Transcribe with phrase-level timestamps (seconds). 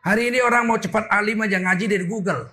[0.00, 2.48] Hari ini orang mau cepat alim aja ngaji dari Google.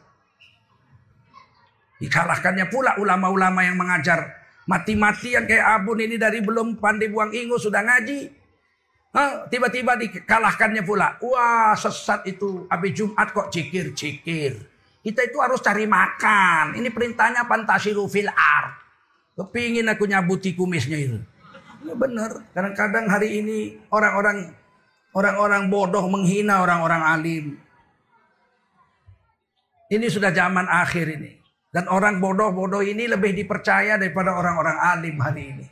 [1.98, 4.36] Dikalahkannya pula ulama-ulama yang mengajar
[4.68, 8.30] mati-matian kayak Abun ini dari belum pandai buang ingus sudah ngaji.
[9.50, 11.18] Tiba-tiba dikalahkannya pula.
[11.24, 12.68] Wah sesat itu.
[12.70, 14.60] Habis Jumat kok cikir-cikir.
[15.02, 16.76] Kita itu harus cari makan.
[16.76, 18.76] Ini perintahnya pantasiru fil ar.
[19.40, 21.18] Kepingin aku nyabuti kumisnya itu.
[21.82, 22.44] Ini benar.
[22.52, 24.52] Kadang-kadang hari ini orang-orang
[25.16, 27.46] Orang-orang bodoh menghina orang-orang alim.
[29.88, 31.32] Ini sudah zaman akhir ini.
[31.72, 35.66] Dan orang bodoh-bodoh ini lebih dipercaya daripada orang-orang alim hari ini.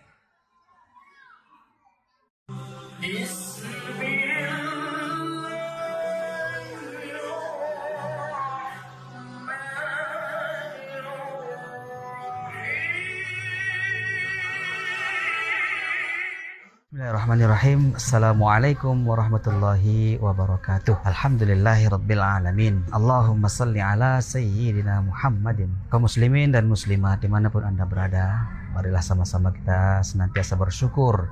[16.96, 17.92] Bismillahirrahmanirrahim.
[18.00, 21.04] Assalamualaikum warahmatullahi wabarakatuh.
[21.04, 22.88] Alhamdulillahi rabbil alamin.
[22.88, 25.76] Allahumma salli ala sayyidina Muhammadin.
[25.92, 31.28] Kaum muslimin dan muslimat di mana pun anda berada Marilah sama-sama kita senantiasa bersyukur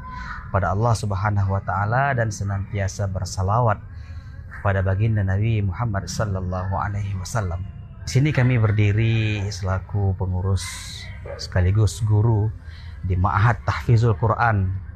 [0.52, 3.80] pada Allah subhanahu wa ta'ala Dan senantiasa bersalawat
[4.68, 7.64] pada baginda Nabi Muhammad sallallahu alaihi wasallam.
[8.04, 10.68] Di sini kami berdiri selaku pengurus
[11.40, 12.52] sekaligus guru
[13.00, 14.92] di Ma'had Tahfizul Quran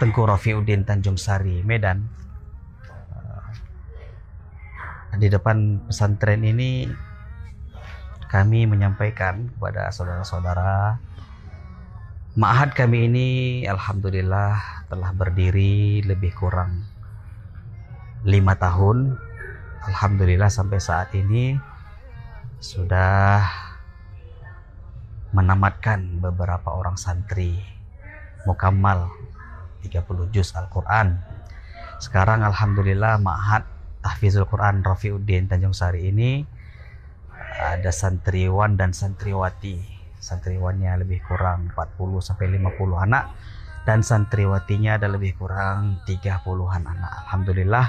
[0.00, 2.08] Tengku Rafiuddin Tanjung Sari, Medan.
[5.20, 6.88] Di depan pesantren ini
[8.32, 10.96] kami menyampaikan kepada saudara-saudara
[12.38, 13.28] Ma'had kami ini
[13.66, 16.86] Alhamdulillah telah berdiri lebih kurang
[18.22, 19.18] lima tahun
[19.90, 21.58] Alhamdulillah sampai saat ini
[22.62, 23.44] sudah
[25.34, 27.58] menamatkan beberapa orang santri
[28.46, 29.10] mukamal
[29.82, 31.20] 30 juz Al-Quran.
[32.00, 33.64] Sekarang Alhamdulillah Ma'had
[34.00, 36.40] Tahfizul Quran Rafiuddin Tanjung Sari ini
[37.60, 40.00] ada santriwan dan santriwati.
[40.20, 43.24] Santriwannya lebih kurang 40 sampai 50 anak
[43.84, 47.12] dan santriwatinya ada lebih kurang 30-an anak.
[47.24, 47.86] Alhamdulillah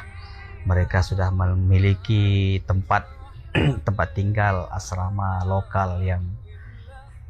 [0.67, 3.07] mereka sudah memiliki tempat
[3.87, 6.23] tempat tinggal asrama lokal yang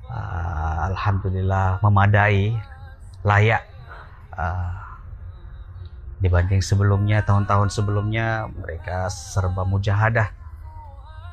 [0.05, 2.53] uh, alhamdulillah memadai,
[3.25, 3.65] layak
[4.35, 4.73] uh,
[6.21, 10.29] dibanding sebelumnya tahun-tahun sebelumnya mereka serba mujahadah.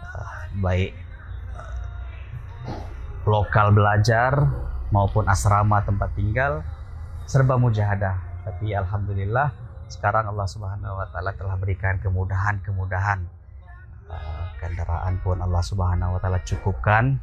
[0.09, 0.97] Uh, baik
[1.55, 1.75] uh,
[3.29, 4.49] lokal belajar
[4.89, 6.65] maupun asrama tempat tinggal
[7.29, 8.17] serba mujahadah.
[8.49, 9.53] Tapi alhamdulillah
[9.89, 13.39] sekarang Allah Subhanahu wa taala telah berikan kemudahan-kemudahan.
[14.59, 17.21] Kendaraan pun Allah Subhanahu wa taala cukupkan.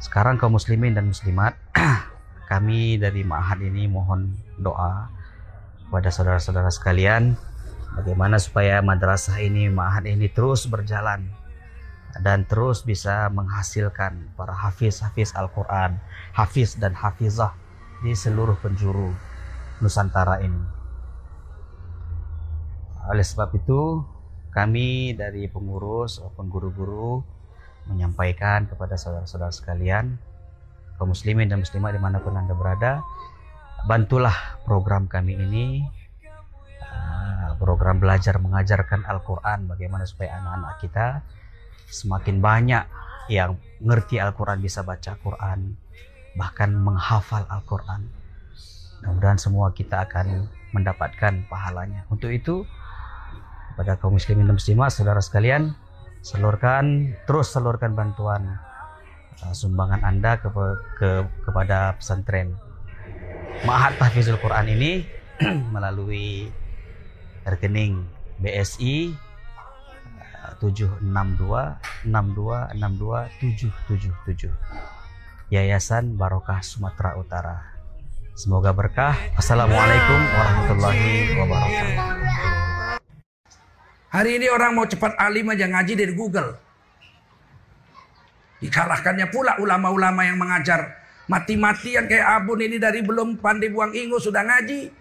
[0.00, 1.54] Sekarang kaum muslimin dan muslimat
[2.50, 5.06] kami dari Ma'had ini mohon doa
[5.86, 7.38] kepada saudara-saudara sekalian
[7.94, 11.30] bagaimana supaya madrasah ini Ma'had ini terus berjalan
[12.18, 15.94] dan terus bisa menghasilkan para hafiz-hafiz Al-Quran,
[16.34, 17.54] hafiz dan hafizah
[18.02, 19.14] di seluruh penjuru
[19.78, 20.58] Nusantara ini.
[23.06, 24.02] Oleh sebab itu,
[24.50, 27.22] kami dari pengurus maupun guru-guru
[27.86, 30.18] menyampaikan kepada saudara-saudara sekalian
[31.00, 33.00] kaum muslimin dan muslimat di mana pun anda berada
[33.88, 35.80] bantulah program kami ini
[36.84, 41.06] ah, program belajar mengajarkan Al-Quran bagaimana supaya anak-anak kita
[41.88, 42.84] semakin banyak
[43.32, 45.80] yang ngerti Al-Quran bisa baca Quran
[46.36, 48.06] bahkan menghafal Al-Quran.
[49.00, 50.46] Mudah-mudahan semua kita akan
[50.76, 52.04] mendapatkan pahalanya.
[52.12, 52.68] Untuk itu
[53.72, 55.72] kepada kaum muslimin dan muslimat saudara sekalian
[56.20, 58.60] salurkan terus salurkan bantuan
[59.44, 60.48] uh, sumbangan Anda ke,
[61.00, 62.56] ke, kepada pesantren
[63.64, 65.04] Mahat Tahfizul Quran ini
[65.74, 66.48] melalui
[67.44, 68.04] rekening
[68.40, 69.12] BSI
[70.48, 74.52] uh, 762 777
[75.50, 77.74] Yayasan Barokah Sumatera Utara.
[78.38, 79.18] Semoga berkah.
[79.34, 81.98] Assalamualaikum warahmatullahi wabarakatuh.
[84.14, 86.69] Hari ini orang mau cepat alim aja ngaji dari Google.
[88.60, 94.44] Dikalahkannya pula ulama-ulama yang mengajar mati-matian kayak Abun ini dari belum pandai buang ingus sudah
[94.44, 94.92] ngaji.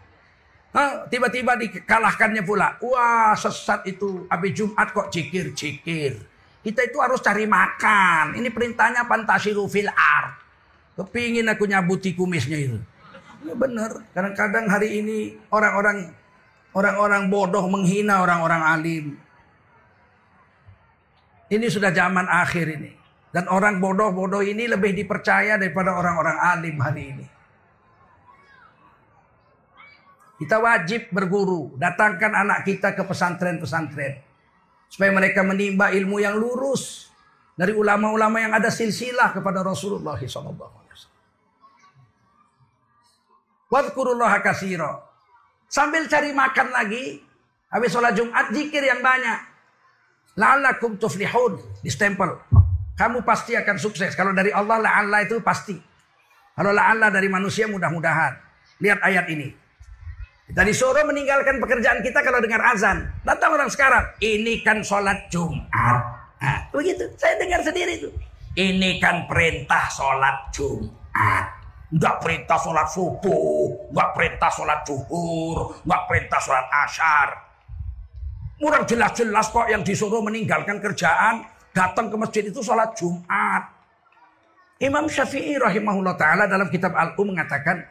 [1.10, 2.80] Tiba-tiba dikalahkannya pula.
[2.80, 4.30] Wah sesat itu.
[4.32, 6.22] Habis Jumat kok cikir-cikir.
[6.60, 8.38] Kita itu harus cari makan.
[8.38, 10.38] Ini perintahnya pantasiru fil ar.
[11.00, 12.78] Kepingin aku nyabuti kumisnya itu.
[13.44, 14.04] Ini benar.
[14.12, 16.12] Kadang-kadang hari ini orang-orang
[16.76, 19.06] orang-orang bodoh menghina orang-orang alim.
[21.50, 22.99] Ini sudah zaman akhir ini.
[23.30, 27.26] Dan orang bodoh-bodoh ini lebih dipercaya daripada orang-orang alim hari ini.
[30.40, 34.24] Kita wajib berguru, datangkan anak kita ke pesantren-pesantren
[34.88, 37.12] supaya mereka menimba ilmu yang lurus
[37.54, 40.80] dari ulama-ulama yang ada silsilah kepada Rasulullah SAW.
[43.70, 45.06] Wadkurullah kasiro.
[45.70, 47.22] Sambil cari makan lagi,
[47.70, 49.40] habis sholat Jumat zikir yang banyak.
[50.40, 52.42] La'allakum tuflihun, stempel.
[53.00, 54.12] Kamu pasti akan sukses.
[54.12, 55.72] Kalau dari Allah la'alla itu pasti.
[56.52, 58.36] Kalau la'alla dari manusia mudah-mudahan.
[58.84, 59.48] Lihat ayat ini.
[60.52, 63.08] Kita disuruh meninggalkan pekerjaan kita kalau dengar azan.
[63.24, 64.04] Datang orang sekarang.
[64.20, 65.72] Ini kan sholat Jumat.
[66.44, 67.08] Nah, begitu.
[67.16, 68.12] Saya dengar sendiri itu.
[68.60, 71.56] Ini kan perintah sholat Jumat.
[71.96, 73.96] Enggak perintah sholat subuh.
[73.96, 75.58] Enggak perintah sholat zuhur.
[75.88, 77.30] Enggak perintah sholat asyar.
[78.60, 81.48] Murah jelas-jelas kok yang disuruh meninggalkan kerjaan.
[81.80, 83.72] Datang ke masjid itu sholat Jumat.
[84.84, 87.88] Imam Syafi'i rahimahullah ta'ala dalam kitab Al-Um mengatakan.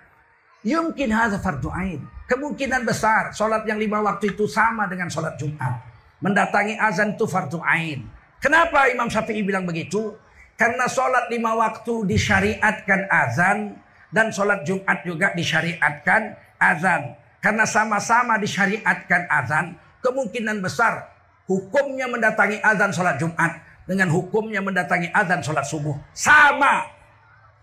[0.61, 1.40] Yumkin hadha
[1.73, 2.05] ain.
[2.29, 5.81] Kemungkinan besar sholat yang lima waktu itu sama dengan sholat Jumat.
[6.20, 8.05] Mendatangi azan itu fardu ain.
[8.44, 10.12] Kenapa Imam Syafi'i bilang begitu?
[10.61, 13.73] Karena sholat lima waktu disyariatkan azan
[14.12, 17.17] dan sholat Jumat juga disyariatkan azan.
[17.40, 21.08] Karena sama-sama disyariatkan azan, kemungkinan besar
[21.49, 26.85] hukumnya mendatangi azan sholat Jumat dengan hukumnya mendatangi azan sholat subuh sama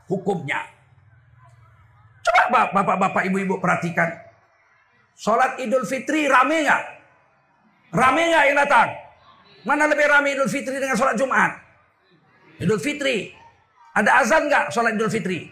[0.09, 0.65] hukumnya.
[2.25, 4.09] Coba bapak-bapak, ibu-ibu perhatikan.
[5.13, 6.83] Sholat Idul Fitri rame nggak?
[7.93, 8.89] Rame nggak yang datang?
[9.61, 11.61] Mana lebih rame Idul Fitri dengan sholat Jumat?
[12.57, 13.29] Idul Fitri.
[13.93, 15.45] Ada azan nggak sholat Idul Fitri?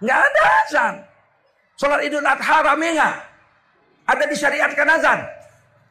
[0.00, 0.94] Nggak ada azan.
[1.76, 3.16] Sholat Idul Adha rame nggak?
[4.08, 5.18] Ada disyariatkan azan?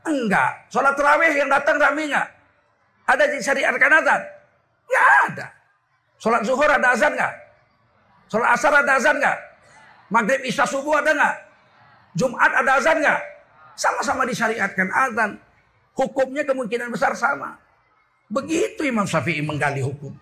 [0.10, 0.66] Enggak.
[0.74, 2.39] Sholat terawih yang datang rame nggak?
[3.10, 4.22] Ada disyariatkan azan?
[4.86, 5.48] Nggak ada.
[6.22, 7.34] Sholat zuhur ada azan nggak?
[8.30, 9.38] Sholat asar ada azan nggak?
[10.14, 11.36] Maghrib isya subuh ada nggak?
[12.14, 13.22] Jumat ada azan nggak?
[13.74, 15.42] Sama-sama disyariatkan azan.
[15.98, 17.58] Hukumnya kemungkinan besar sama.
[18.30, 20.14] Begitu Imam Syafi'i menggali hukum.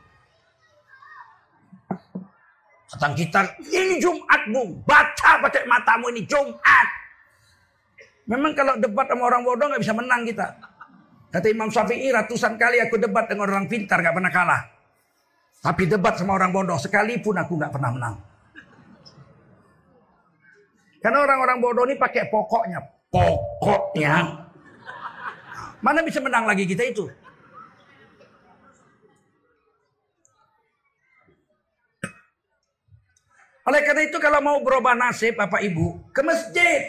[2.88, 6.88] Datang kita, ini Jumat bu, baca pakai matamu ini Jumat.
[8.32, 10.56] Memang kalau debat sama orang bodoh nggak bisa menang kita.
[11.28, 14.62] Kata Imam Syafi'i ratusan kali aku debat dengan orang pintar nggak pernah kalah.
[15.60, 18.16] Tapi debat sama orang bodoh sekalipun aku nggak pernah menang.
[21.04, 22.80] Karena orang-orang bodoh ini pakai pokoknya.
[23.12, 24.16] Pokoknya.
[25.84, 27.06] Mana bisa menang lagi kita itu?
[33.68, 36.88] Oleh karena itu kalau mau berubah nasib Bapak Ibu ke masjid.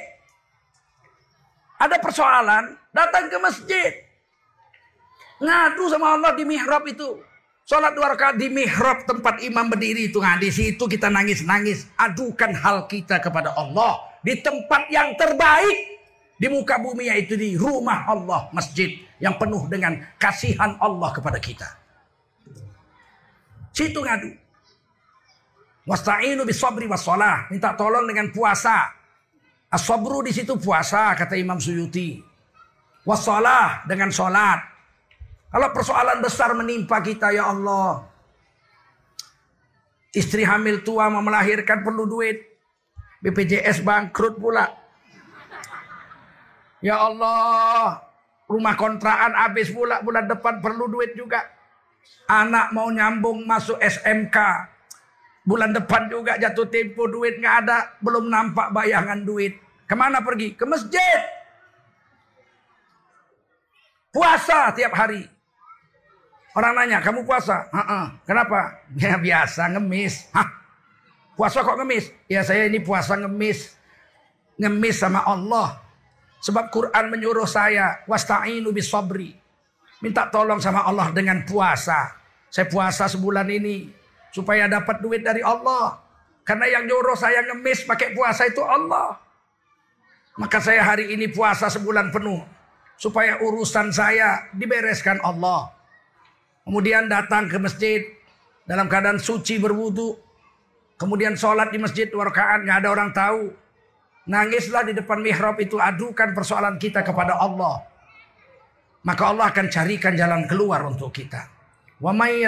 [1.78, 4.07] Ada persoalan, datang ke masjid.
[5.38, 7.22] Ngadu sama Allah di mihrab itu.
[7.68, 10.18] Sholat dua rakaat di mihrab tempat imam berdiri itu.
[10.24, 11.86] Nah di situ kita nangis-nangis.
[12.00, 14.02] Adukan hal kita kepada Allah.
[14.24, 16.00] Di tempat yang terbaik.
[16.38, 18.48] Di muka bumi yaitu di rumah Allah.
[18.56, 21.68] Masjid yang penuh dengan kasihan Allah kepada kita.
[23.76, 24.32] Situ ngadu.
[25.84, 27.52] Wasta'inu bisabri wassalah.
[27.52, 28.96] Minta tolong dengan puasa.
[29.68, 32.16] As-sabru di situ puasa kata Imam Suyuti.
[33.04, 34.77] Wassalah dengan sholat.
[35.48, 38.04] Kalau persoalan besar menimpa kita ya Allah.
[40.12, 42.44] Istri hamil tua mau melahirkan perlu duit.
[43.24, 44.68] BPJS bangkrut pula.
[46.84, 48.04] Ya Allah.
[48.48, 51.44] Rumah kontrakan habis pula bulan depan perlu duit juga.
[52.28, 54.36] Anak mau nyambung masuk SMK.
[55.48, 57.78] Bulan depan juga jatuh tempo duit nggak ada.
[58.04, 59.56] Belum nampak bayangan duit.
[59.88, 60.52] Ke mana pergi?
[60.52, 61.20] Ke masjid.
[64.12, 65.37] Puasa tiap hari.
[66.56, 67.68] Orang nanya, kamu puasa?
[67.68, 68.80] Ha Kenapa?
[69.00, 70.32] Ya biasa ngemis.
[70.32, 70.48] Hah?
[71.38, 72.10] Puasa kok ngemis?
[72.26, 73.78] Ya saya ini puasa ngemis.
[74.58, 75.78] Ngemis sama Allah.
[76.42, 78.02] Sebab Quran menyuruh saya.
[78.10, 79.38] Wasta'inu bisabri.
[80.02, 82.16] Minta tolong sama Allah dengan puasa.
[82.50, 83.86] Saya puasa sebulan ini.
[84.34, 85.94] Supaya dapat duit dari Allah.
[86.42, 89.14] Karena yang nyuruh saya ngemis pakai puasa itu Allah.
[90.38, 92.42] Maka saya hari ini puasa sebulan penuh.
[92.98, 95.77] Supaya urusan saya dibereskan Allah.
[96.68, 98.04] Kemudian datang ke masjid
[98.68, 100.20] dalam keadaan suci berwudu.
[101.00, 103.48] Kemudian sholat di masjid dua rakaat nggak ada orang tahu.
[104.28, 107.80] Nangislah di depan mihrab itu adukan persoalan kita kepada Allah.
[109.00, 111.48] Maka Allah akan carikan jalan keluar untuk kita.
[112.04, 112.44] Wa may.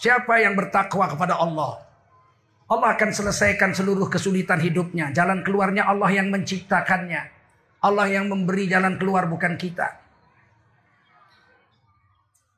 [0.00, 1.84] Siapa yang bertakwa kepada Allah,
[2.72, 5.12] Allah akan selesaikan seluruh kesulitan hidupnya.
[5.12, 7.36] Jalan keluarnya Allah yang menciptakannya.
[7.84, 10.05] Allah yang memberi jalan keluar bukan kita.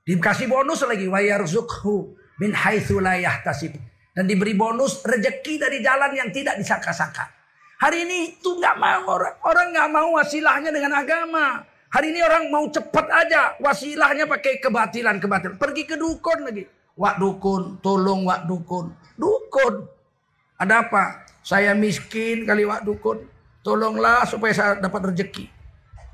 [0.09, 3.77] Dikasih bonus lagi wa yarzuqhu min yahtasib.
[4.17, 7.29] Dan diberi bonus rezeki dari jalan yang tidak disangka-sangka.
[7.79, 9.37] Hari ini itu nggak mau orang.
[9.45, 11.61] Orang nggak mau wasilahnya dengan agama.
[11.93, 13.55] Hari ini orang mau cepat aja.
[13.61, 15.61] Wasilahnya pakai kebatilan-kebatilan.
[15.61, 16.65] Pergi ke dukun lagi.
[16.99, 18.91] Wak dukun, tolong wak dukun.
[19.15, 19.87] Dukun.
[20.59, 21.29] Ada apa?
[21.45, 23.23] Saya miskin kali wak dukun.
[23.63, 25.47] Tolonglah supaya saya dapat rezeki.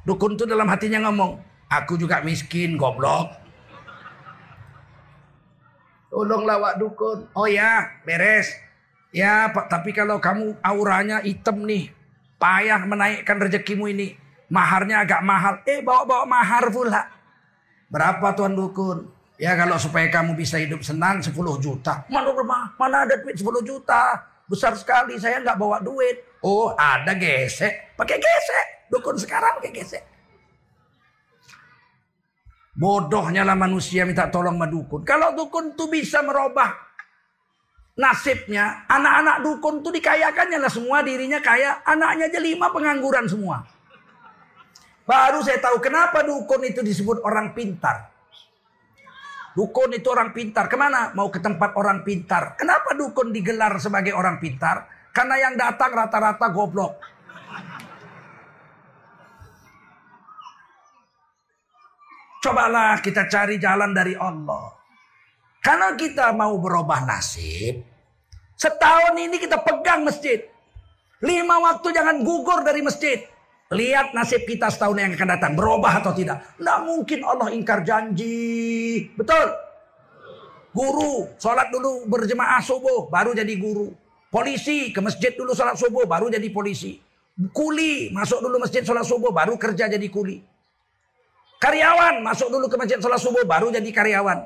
[0.04, 1.40] Dukun itu dalam hatinya ngomong.
[1.72, 3.43] Aku juga miskin, goblok.
[6.14, 7.26] Tolonglah wak dukun.
[7.35, 8.54] Oh ya, beres.
[9.11, 11.90] Ya, Pak, tapi kalau kamu auranya hitam nih,
[12.38, 14.14] payah menaikkan rezekimu ini.
[14.47, 15.59] Maharnya agak mahal.
[15.66, 17.11] Eh, bawa-bawa mahar pula.
[17.90, 19.11] Berapa tuan dukun?
[19.35, 22.06] Ya kalau supaya kamu bisa hidup senang 10 juta.
[22.06, 22.71] Mana rumah?
[22.78, 24.23] Mana ada duit 10 juta?
[24.47, 26.23] Besar sekali, saya nggak bawa duit.
[26.47, 27.99] Oh, ada gesek.
[27.99, 28.66] Pakai gesek.
[28.87, 30.13] Dukun sekarang pakai gesek.
[32.75, 35.07] Bodohnya lah manusia minta tolong sama dukun.
[35.07, 36.75] Kalau dukun tuh bisa merubah
[37.95, 38.83] nasibnya.
[38.90, 41.87] Anak-anak dukun tuh dikayakannya lah semua dirinya kaya.
[41.87, 43.62] Anaknya aja lima pengangguran semua.
[45.07, 48.11] Baru saya tahu kenapa dukun itu disebut orang pintar.
[49.54, 50.66] Dukun itu orang pintar.
[50.66, 51.14] Ke mana?
[51.14, 52.59] Mau ke tempat orang pintar.
[52.59, 54.90] Kenapa dukun digelar sebagai orang pintar?
[55.14, 56.99] Karena yang datang rata-rata goblok.
[62.44, 64.68] Cobalah kita cari jalan dari Allah.
[65.64, 67.80] Karena kita mau berubah nasib,
[68.52, 70.44] setahun ini kita pegang masjid.
[71.24, 73.24] Lima waktu jangan gugur dari masjid.
[73.72, 75.52] Lihat nasib kita setahun yang akan datang.
[75.56, 76.44] Berubah atau tidak.
[76.60, 79.08] Tidak mungkin Allah ingkar janji.
[79.16, 79.48] Betul.
[80.76, 81.32] Guru.
[81.40, 83.08] Sholat dulu berjemaah subuh.
[83.08, 83.88] Baru jadi guru.
[84.28, 84.92] Polisi.
[84.92, 86.04] Ke masjid dulu sholat subuh.
[86.04, 87.00] Baru jadi polisi.
[87.56, 88.12] Kuli.
[88.12, 89.32] Masuk dulu masjid sholat subuh.
[89.32, 90.44] Baru kerja jadi kuli.
[91.64, 94.37] Karyawan masuk dulu ke masjid sholat subuh baru jadi karyawan.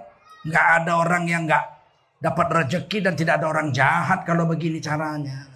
[0.47, 1.65] Nggak ada orang yang nggak
[2.23, 5.51] dapat rezeki dan tidak ada orang jahat kalau begini caranya.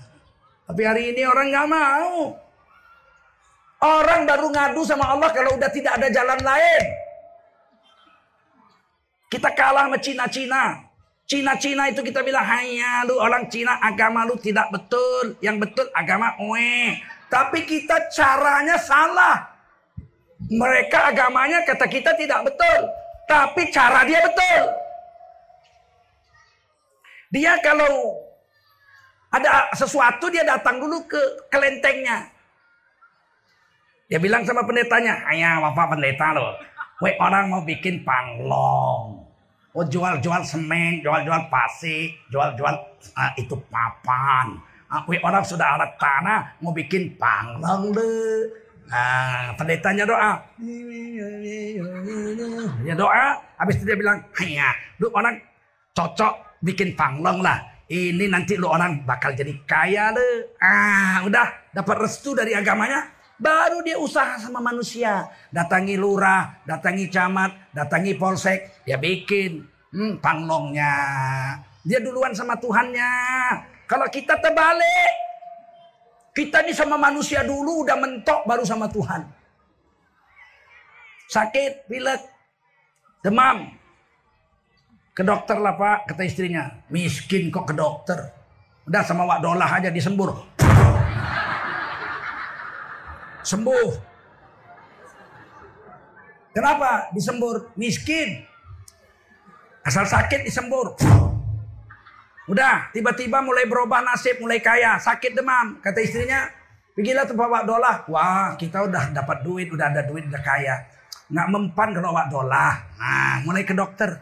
[0.66, 2.34] Tapi hari ini orang nggak mau.
[3.78, 6.84] Orang baru ngadu sama Allah kalau udah tidak ada jalan lain.
[9.30, 10.82] Kita kalah sama Cina-Cina.
[11.30, 15.38] Cina-Cina itu kita bilang, hanya lu orang Cina agama lu tidak betul.
[15.38, 16.98] Yang betul agama oe.
[17.30, 19.51] Tapi kita caranya salah.
[20.52, 22.80] Mereka agamanya kata kita tidak betul.
[23.24, 24.62] Tapi cara dia betul.
[27.32, 28.20] Dia kalau
[29.32, 32.28] ada sesuatu dia datang dulu ke kelentengnya.
[34.12, 36.52] Dia bilang sama pendetanya, ayah bapak pendeta loh.
[37.00, 39.24] Weh orang mau bikin panglong.
[39.72, 42.76] Oh jual-jual semen, jual-jual pasir, jual-jual
[43.16, 44.60] uh, itu papan.
[44.92, 48.61] Uh, weh orang sudah ada tanah mau bikin panglong deh.
[48.88, 50.32] Nah, pendetanya doa.
[52.82, 53.26] Ya doa,
[53.58, 55.38] habis itu dia bilang, ya, lu orang
[55.94, 57.60] cocok bikin panglong lah.
[57.92, 60.56] Ini nanti lu orang bakal jadi kaya deh.
[60.56, 63.04] Ah, udah dapat restu dari agamanya.
[63.36, 65.28] Baru dia usaha sama manusia.
[65.52, 68.86] Datangi lurah, datangi camat, datangi polsek.
[68.88, 70.94] Dia bikin hmm, panglongnya.
[71.82, 73.12] Dia duluan sama Tuhannya.
[73.90, 75.12] Kalau kita terbalik,
[76.32, 79.28] kita ini sama manusia dulu udah mentok baru sama Tuhan.
[81.28, 82.20] Sakit, pilek,
[83.24, 83.68] demam.
[85.12, 86.72] Ke dokter lah pak, kata istrinya.
[86.88, 88.16] Miskin kok ke dokter.
[88.88, 90.32] Udah sama wak dolah aja disembur.
[93.44, 93.90] Sembuh.
[96.52, 97.72] Kenapa disembur?
[97.76, 98.44] Miskin.
[99.84, 100.96] Asal sakit disembur.
[102.50, 105.78] Udah, tiba-tiba mulai berubah nasib, mulai kaya, sakit demam.
[105.78, 106.50] Kata istrinya,
[106.90, 107.96] pergilah tempat Wak Dolah.
[108.10, 110.90] Wah, kita udah dapat duit, udah ada duit, udah kaya.
[111.30, 112.74] Nggak mempan kalau Wak Dolah.
[112.98, 114.18] Nah, mulai ke dokter.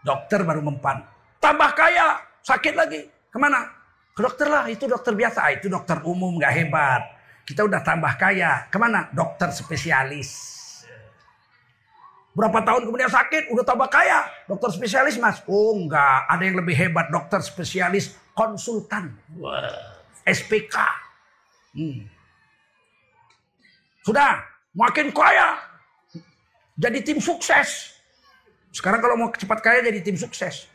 [0.00, 1.04] Dokter baru mempan.
[1.36, 3.04] Tambah kaya, sakit lagi.
[3.28, 3.68] Ke mana?
[4.16, 5.44] Ke dokter lah, itu dokter biasa.
[5.44, 7.02] Ah, itu dokter umum, nggak hebat.
[7.44, 8.64] Kita udah tambah kaya.
[8.72, 9.12] Ke mana?
[9.12, 10.59] Dokter spesialis.
[12.30, 14.22] Berapa tahun kemudian sakit, udah tambah kaya.
[14.46, 15.42] Dokter spesialis mas.
[15.50, 17.10] Oh enggak, ada yang lebih hebat.
[17.10, 19.18] Dokter spesialis konsultan.
[20.22, 20.76] SPK.
[21.74, 22.06] Hmm.
[24.06, 24.46] Sudah,
[24.78, 25.58] makin kaya.
[26.78, 27.98] Jadi tim sukses.
[28.70, 30.70] Sekarang kalau mau cepat kaya jadi tim sukses.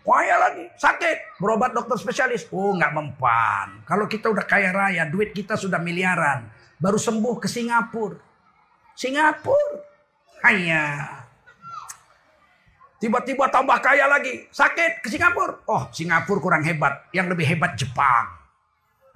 [0.00, 2.44] Kaya lagi, sakit, berobat dokter spesialis.
[2.52, 3.84] Oh nggak mempan.
[3.88, 6.44] Kalau kita udah kaya raya, duit kita sudah miliaran.
[6.76, 8.16] Baru sembuh ke Singapura.
[8.96, 9.89] Singapura
[10.44, 10.82] Hanya.
[13.00, 14.44] Tiba-tiba tambah kaya lagi.
[14.52, 15.56] Sakit ke Singapura.
[15.64, 17.08] Oh, Singapura kurang hebat.
[17.16, 18.28] Yang lebih hebat Jepang.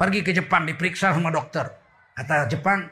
[0.00, 1.68] Pergi ke Jepang diperiksa sama dokter.
[2.16, 2.88] Kata Jepang,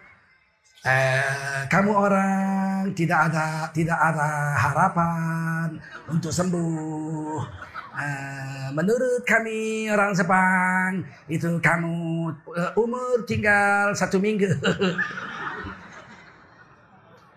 [0.84, 5.80] eh, kamu orang tidak ada tidak ada harapan
[6.12, 7.72] untuk sembuh.
[7.92, 14.48] Uh, menurut kami orang Sepang itu kamu uh, umur tinggal satu minggu.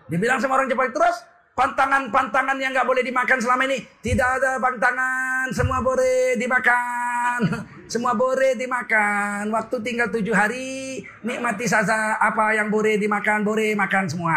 [0.06, 1.26] Dibilang sama orang Jepang terus
[1.58, 3.82] pantangan-pantangan yang nggak boleh dimakan selama ini?
[3.98, 7.40] Tidak ada pantangan semua boleh dimakan.
[7.86, 14.10] Semua boleh dimakan waktu tinggal tujuh hari nikmati saja apa yang boleh dimakan boleh makan
[14.10, 14.34] semua.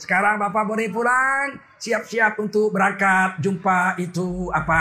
[0.00, 4.80] Sekarang bapak boleh pulang siap-siap untuk berangkat jumpa itu apa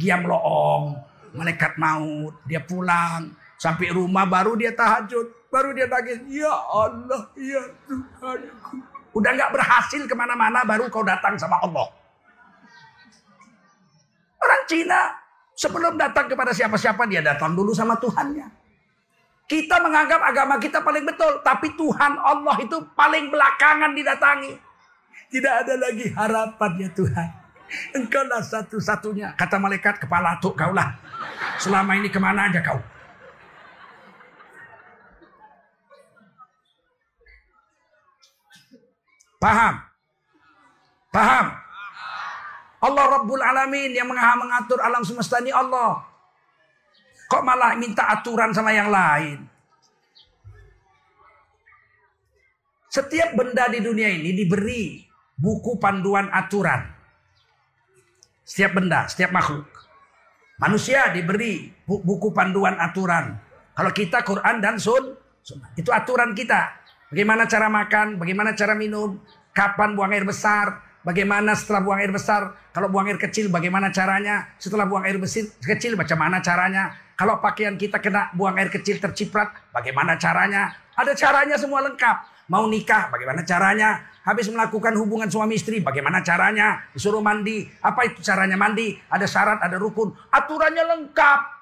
[0.00, 0.96] giam loong
[1.36, 6.24] malaikat maut dia pulang sampai rumah baru dia tahajud baru dia nangis.
[6.24, 11.86] Ya Allah ya Tuhanku Udah nggak berhasil ke mana-mana baru kau datang sama Allah.
[14.42, 15.14] Orang Cina
[15.54, 18.50] sebelum datang kepada siapa-siapa dia datang dulu sama Tuhannya.
[19.44, 21.40] Kita menganggap agama kita paling betul.
[21.44, 24.52] Tapi Tuhan Allah itu paling belakangan didatangi.
[25.30, 27.28] Tidak ada lagi harapan ya Tuhan.
[27.94, 29.36] Engkau lah satu-satunya.
[29.36, 30.96] Kata malaikat kepala tuk kaulah.
[31.60, 32.93] Selama ini ke mana aja kau?
[39.44, 39.74] Paham?
[41.12, 41.46] Paham?
[42.80, 46.00] Allah Rabbul Alamin yang mengatur alam semesta ini Allah.
[47.28, 49.44] Kok malah minta aturan sama yang lain?
[52.88, 55.04] Setiap benda di dunia ini diberi
[55.36, 56.80] buku panduan aturan.
[58.48, 59.68] Setiap benda, setiap makhluk.
[60.56, 63.36] Manusia diberi buku panduan aturan.
[63.76, 65.12] Kalau kita Quran dan Sun,
[65.76, 66.80] itu aturan kita.
[67.14, 69.22] Bagaimana cara makan, bagaimana cara minum,
[69.54, 74.50] kapan buang air besar, bagaimana setelah buang air besar, kalau buang air kecil bagaimana caranya,
[74.58, 79.46] setelah buang air besar kecil bagaimana caranya, kalau pakaian kita kena buang air kecil terciprat,
[79.70, 82.50] bagaimana caranya, ada caranya semua lengkap.
[82.50, 84.10] Mau nikah, bagaimana caranya?
[84.26, 86.82] Habis melakukan hubungan suami istri, bagaimana caranya?
[86.98, 88.98] Disuruh mandi, apa itu caranya mandi?
[89.06, 91.53] Ada syarat, ada rukun, aturannya lengkap.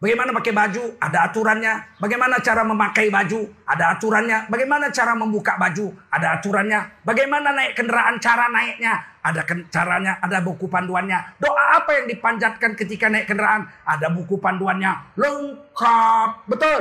[0.00, 0.96] Bagaimana pakai baju?
[0.96, 2.00] Ada aturannya.
[2.00, 3.52] Bagaimana cara memakai baju?
[3.68, 4.48] Ada aturannya.
[4.48, 5.92] Bagaimana cara membuka baju?
[6.08, 7.04] Ada aturannya.
[7.04, 8.16] Bagaimana naik kendaraan?
[8.16, 8.96] Cara naiknya?
[9.20, 10.16] Ada caranya.
[10.24, 11.36] Ada buku panduannya.
[11.36, 13.68] Doa apa yang dipanjatkan ketika naik kendaraan?
[13.84, 15.20] Ada buku panduannya.
[15.20, 16.48] Lengkap.
[16.48, 16.80] Betul.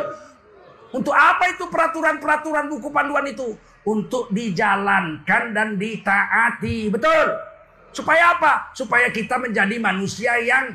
[0.95, 3.51] Untuk apa itu peraturan-peraturan buku panduan itu?
[3.83, 6.87] Untuk dijalankan dan ditaati.
[6.87, 7.35] Betul.
[7.91, 8.71] Supaya apa?
[8.71, 10.71] Supaya kita menjadi manusia yang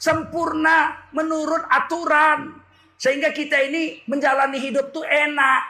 [0.00, 2.56] sempurna menurut aturan.
[2.96, 5.62] Sehingga kita ini menjalani hidup tuh enak.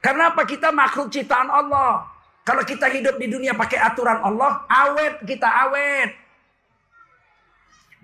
[0.00, 0.44] Karena apa?
[0.44, 2.04] Kita makhluk ciptaan Allah.
[2.44, 6.12] Kalau kita hidup di dunia pakai aturan Allah, awet kita awet.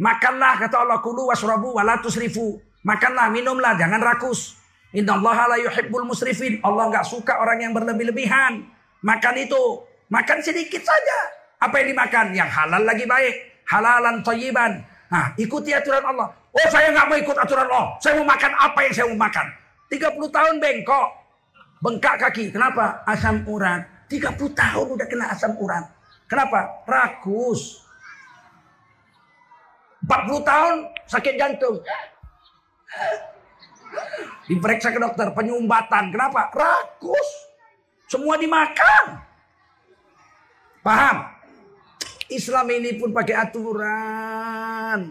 [0.00, 2.56] Makanlah kata Allah kulu wasrabu wala tusrifu.
[2.80, 4.56] Makanlah, minumlah, jangan rakus.
[4.96, 6.56] Inna Allah la yuhibbul musrifin.
[6.64, 8.64] Allah nggak suka orang yang berlebih-lebihan.
[9.04, 11.18] Makan itu, makan sedikit saja.
[11.60, 12.32] Apa yang dimakan?
[12.32, 14.83] Yang halal lagi baik halalan toyiban.
[15.11, 16.28] Nah, ikuti aturan Allah.
[16.50, 17.87] Oh, saya nggak mau ikut aturan Allah.
[18.02, 19.46] Saya mau makan apa yang saya mau makan.
[19.90, 21.09] 30 tahun bengkok.
[21.80, 22.50] Bengkak kaki.
[22.50, 23.02] Kenapa?
[23.06, 23.87] Asam urat.
[24.11, 25.87] 30 tahun udah kena asam urat.
[26.26, 26.83] Kenapa?
[26.87, 27.87] Rakus.
[30.06, 31.78] 40 tahun sakit jantung.
[34.50, 36.11] Diperiksa ke dokter, penyumbatan.
[36.11, 36.50] Kenapa?
[36.50, 37.28] Rakus.
[38.11, 39.22] Semua dimakan.
[40.83, 41.39] Paham?
[42.30, 45.10] Islam ini pun pakai aturan.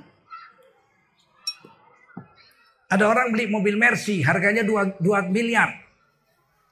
[2.90, 5.78] Ada orang beli mobil Mercy, harganya 2, 2 miliar.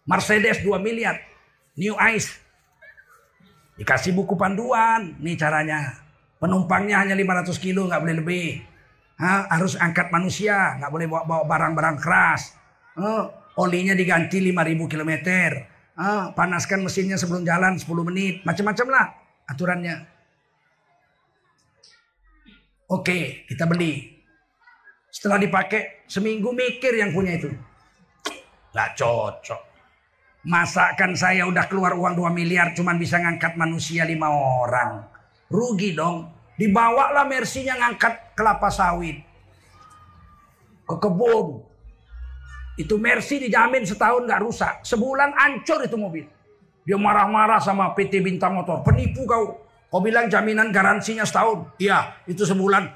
[0.07, 1.21] Mercedes 2 miliar.
[1.77, 2.33] New Ice.
[3.77, 5.13] Dikasih buku panduan.
[5.21, 5.93] Nih caranya.
[6.41, 8.47] Penumpangnya hanya 500 kilo, nggak boleh lebih.
[9.21, 12.57] Ha, harus angkat manusia, nggak boleh bawa, barang-barang keras.
[12.97, 13.29] Oh,
[13.61, 15.13] olinya diganti 5000 km.
[15.97, 18.41] Oh, panaskan mesinnya sebelum jalan 10 menit.
[18.41, 19.05] Macam-macam lah
[19.49, 20.16] aturannya.
[22.87, 24.15] Oke, kita beli.
[25.11, 27.51] Setelah dipakai, seminggu mikir yang punya itu.
[28.71, 29.61] Gak cocok.
[30.47, 35.03] Masakan saya udah keluar uang 2 miliar cuman bisa ngangkat manusia lima orang.
[35.51, 36.31] Rugi dong.
[36.55, 39.19] Dibawalah Mersinya ngangkat kelapa sawit.
[40.87, 41.67] Ke kebun.
[42.79, 44.73] Itu Mercy dijamin setahun gak rusak.
[44.87, 46.23] Sebulan ancur itu mobil.
[46.87, 48.79] Dia marah-marah sama PT Bintang Motor.
[48.79, 49.66] Penipu kau.
[49.87, 51.63] Kau bilang jaminan garansinya setahun.
[51.79, 52.91] Iya, itu sebulan.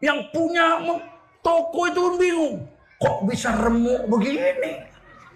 [0.00, 0.80] Yang punya
[1.44, 2.56] toko itu bingung.
[2.96, 4.80] Kok bisa remuk begini?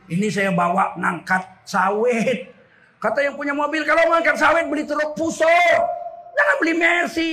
[0.08, 2.48] Ini saya bawa ngangkat sawit.
[2.96, 5.48] Kata yang punya mobil, kalau ngangkat sawit beli truk puso.
[6.36, 7.32] Jangan beli Mercy.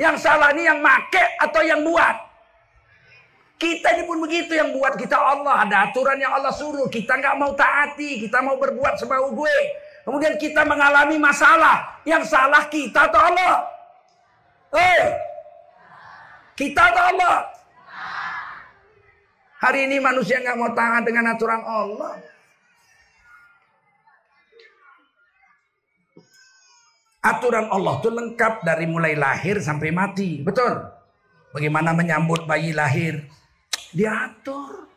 [0.00, 2.16] Yang salah ini yang make atau yang buat.
[3.60, 5.68] Kita ini pun begitu yang buat kita Allah.
[5.68, 6.88] Ada aturan yang Allah suruh.
[6.88, 8.24] Kita nggak mau taati.
[8.24, 9.56] Kita mau berbuat semau gue.
[10.04, 12.00] Kemudian kita mengalami masalah.
[12.08, 13.54] Yang salah kita atau Allah?
[14.72, 15.00] Hei!
[16.56, 17.36] Kita atau Allah?
[19.60, 22.16] Hari ini manusia nggak mau taat dengan aturan Allah.
[27.20, 30.40] Aturan Allah itu lengkap dari mulai lahir sampai mati.
[30.40, 30.80] Betul?
[31.52, 33.28] Bagaimana menyambut bayi lahir?
[33.92, 34.88] Diatur.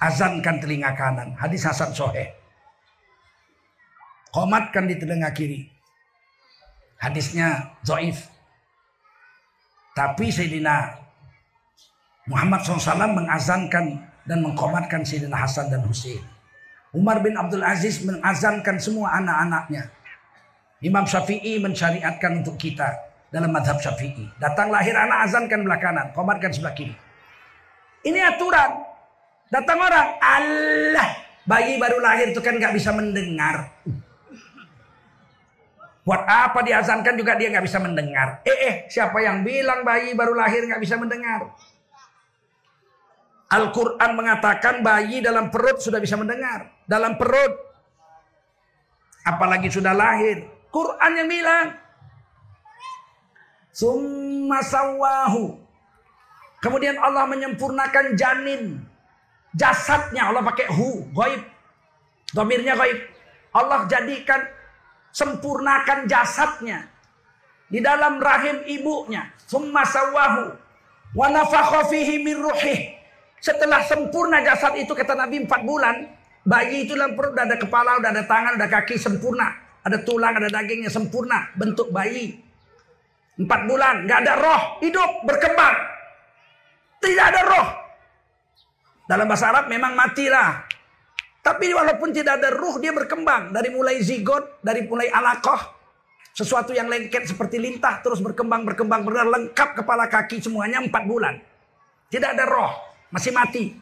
[0.00, 1.36] Azankan telinga kanan.
[1.36, 2.41] Hadis Hasan Soheh.
[4.32, 5.68] Komatkan di telinga kiri.
[6.96, 8.32] Hadisnya zoif.
[9.92, 10.96] Tapi Sayyidina
[12.32, 16.22] Muhammad SAW mengazankan dan mengkomatkan Sayyidina Hasan dan Husain.
[16.96, 19.92] Umar bin Abdul Aziz mengazankan semua anak-anaknya.
[20.80, 22.88] Imam Syafi'i mensyariatkan untuk kita
[23.32, 24.28] dalam madhab Syafi'i.
[24.36, 26.94] Datang lahir anak azankan belah kanan, komatkan sebelah kiri.
[28.02, 28.82] Ini aturan.
[29.52, 31.08] Datang orang, Allah,
[31.44, 33.68] bayi baru lahir itu kan nggak bisa mendengar.
[36.02, 38.42] Buat apa diazankan juga dia nggak bisa mendengar.
[38.42, 41.54] Eh, eh, siapa yang bilang bayi baru lahir nggak bisa mendengar?
[43.52, 46.74] Al-Quran mengatakan bayi dalam perut sudah bisa mendengar.
[46.90, 47.54] Dalam perut.
[49.22, 50.42] Apalagi sudah lahir.
[50.74, 51.66] Quran yang bilang.
[53.70, 55.54] Summa sawahu.
[56.64, 58.82] Kemudian Allah menyempurnakan janin.
[59.52, 61.44] Jasadnya Allah pakai hu, goib.
[62.32, 62.98] Domirnya goib.
[63.52, 64.40] Allah jadikan
[65.12, 66.88] sempurnakan jasadnya
[67.68, 69.28] di dalam rahim ibunya.
[69.44, 70.56] Summa sawahu
[71.12, 72.98] wa nafakha fihi min ruhih.
[73.42, 76.08] Setelah sempurna jasad itu kata Nabi 4 bulan,
[76.46, 79.50] bayi itu dalam perut ada kepala, udah ada tangan, udah kaki sempurna.
[79.82, 81.50] Ada tulang, ada dagingnya sempurna.
[81.58, 82.38] Bentuk bayi.
[83.34, 84.06] Empat bulan.
[84.06, 84.62] Nggak ada roh.
[84.78, 85.26] Hidup.
[85.26, 85.74] Berkembang.
[87.02, 87.68] Tidak ada roh.
[89.10, 90.62] Dalam bahasa Arab memang matilah.
[91.42, 93.50] Tapi walaupun tidak ada ruh dia berkembang.
[93.50, 94.62] Dari mulai zigot.
[94.62, 95.58] Dari mulai alakoh.
[96.32, 97.98] Sesuatu yang lengket seperti lintah.
[98.00, 101.42] Terus berkembang, berkembang, benar lengkap kepala kaki semuanya empat bulan.
[102.08, 102.72] Tidak ada roh.
[103.10, 103.74] Masih mati.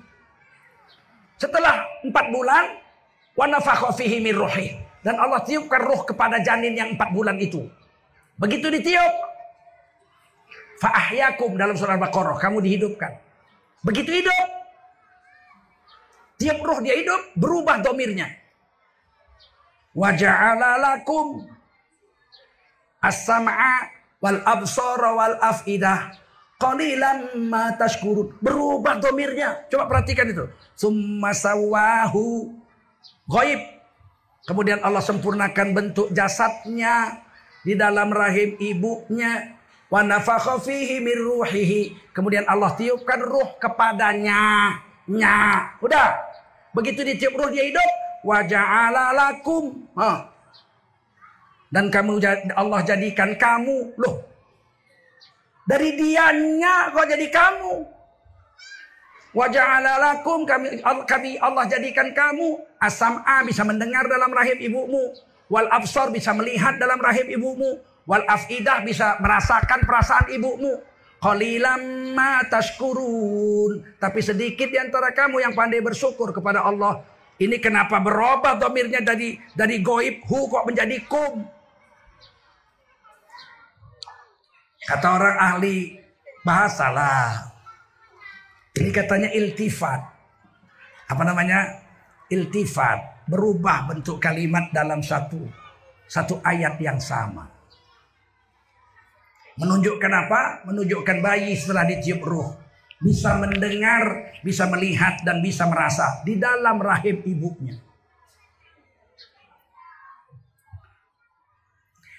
[1.36, 2.64] Setelah empat bulan.
[3.36, 4.40] Wanafakho fihi min.
[5.00, 7.68] Dan Allah tiupkan roh kepada janin yang empat bulan itu.
[8.40, 9.14] Begitu ditiup.
[10.80, 12.40] Fa'ahyakum dalam surah Al-Baqarah.
[12.40, 13.12] Kamu dihidupkan.
[13.84, 14.59] Begitu hidup.
[16.40, 17.36] Tiap roh dia hidup.
[17.36, 18.32] Berubah domirnya.
[19.92, 21.44] Waja'ala lakum.
[23.04, 23.92] As-sam'a
[24.24, 26.16] wal absara wal af'idah.
[26.56, 28.40] Qalilan ma tashkurun.
[28.40, 29.68] Berubah domirnya.
[29.68, 30.48] Coba perhatikan itu.
[30.76, 32.56] Summa sawahu.
[34.48, 37.20] Kemudian Allah sempurnakan bentuk jasadnya
[37.64, 39.56] di dalam rahim ibunya.
[39.92, 40.04] Wa
[40.60, 42.12] fihi min ruhihi.
[42.16, 44.76] Kemudian Allah tiupkan ruh kepadanya.
[45.10, 45.74] Nya.
[45.82, 46.29] Udah.
[46.76, 47.90] Begitu ditiup ruh dia hidup.
[48.22, 49.88] Wa ja'ala lakum.
[51.70, 52.18] Dan kamu
[52.54, 53.94] Allah jadikan kamu.
[53.98, 54.30] Loh.
[55.70, 58.00] Dari dianya kok jadi kamu.
[59.30, 65.14] Waja'alalakum kami kami Allah jadikan kamu asam'a bisa mendengar dalam rahim ibumu,
[65.46, 67.78] wal absor bisa melihat dalam rahim ibumu,
[68.10, 70.82] wal afidah bisa merasakan perasaan ibumu.
[71.20, 74.00] Qalilam ma tashkurun.
[74.00, 77.04] Tapi sedikit di antara kamu yang pandai bersyukur kepada Allah.
[77.40, 81.44] Ini kenapa berubah domirnya dari dari goib hu kok menjadi kum.
[84.80, 86.00] Kata orang ahli
[86.40, 87.52] bahasa lah.
[88.80, 90.00] Ini katanya iltifat.
[91.12, 91.84] Apa namanya?
[92.32, 93.28] Iltifat.
[93.28, 95.44] Berubah bentuk kalimat dalam satu
[96.10, 97.59] satu ayat yang sama.
[99.60, 100.64] Menunjukkan apa?
[100.64, 102.48] Menunjukkan bayi setelah ditiup ruh.
[103.00, 106.24] Bisa mendengar, bisa melihat, dan bisa merasa.
[106.24, 107.76] Di dalam rahim ibunya.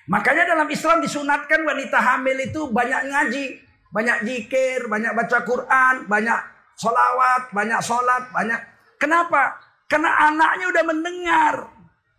[0.10, 3.45] Makanya dalam Islam disunatkan wanita hamil itu banyak ngaji.
[3.91, 6.39] Banyak jikir, banyak baca Quran, banyak
[6.80, 8.60] solawat, banyak sholat, banyak.
[8.95, 9.60] Kenapa?
[9.89, 11.56] Karena anaknya udah mendengar.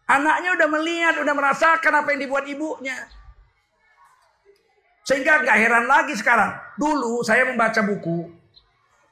[0.05, 2.97] Anaknya udah melihat, udah merasakan apa yang dibuat ibunya.
[5.03, 6.55] Sehingga gak heran lagi sekarang.
[6.79, 8.31] Dulu saya membaca buku.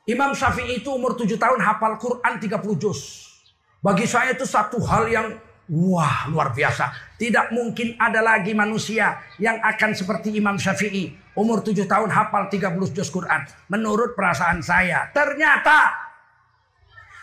[0.07, 3.31] Imam Syafi'i itu umur 7 tahun hafal Quran 30 juz.
[3.79, 5.29] Bagi saya itu satu hal yang
[5.71, 7.15] Wah, luar biasa.
[7.15, 11.15] Tidak mungkin ada lagi manusia yang akan seperti Imam Syafi'i.
[11.39, 13.47] Umur 7 tahun hafal 30 juz Quran.
[13.71, 15.07] Menurut perasaan saya.
[15.15, 15.95] Ternyata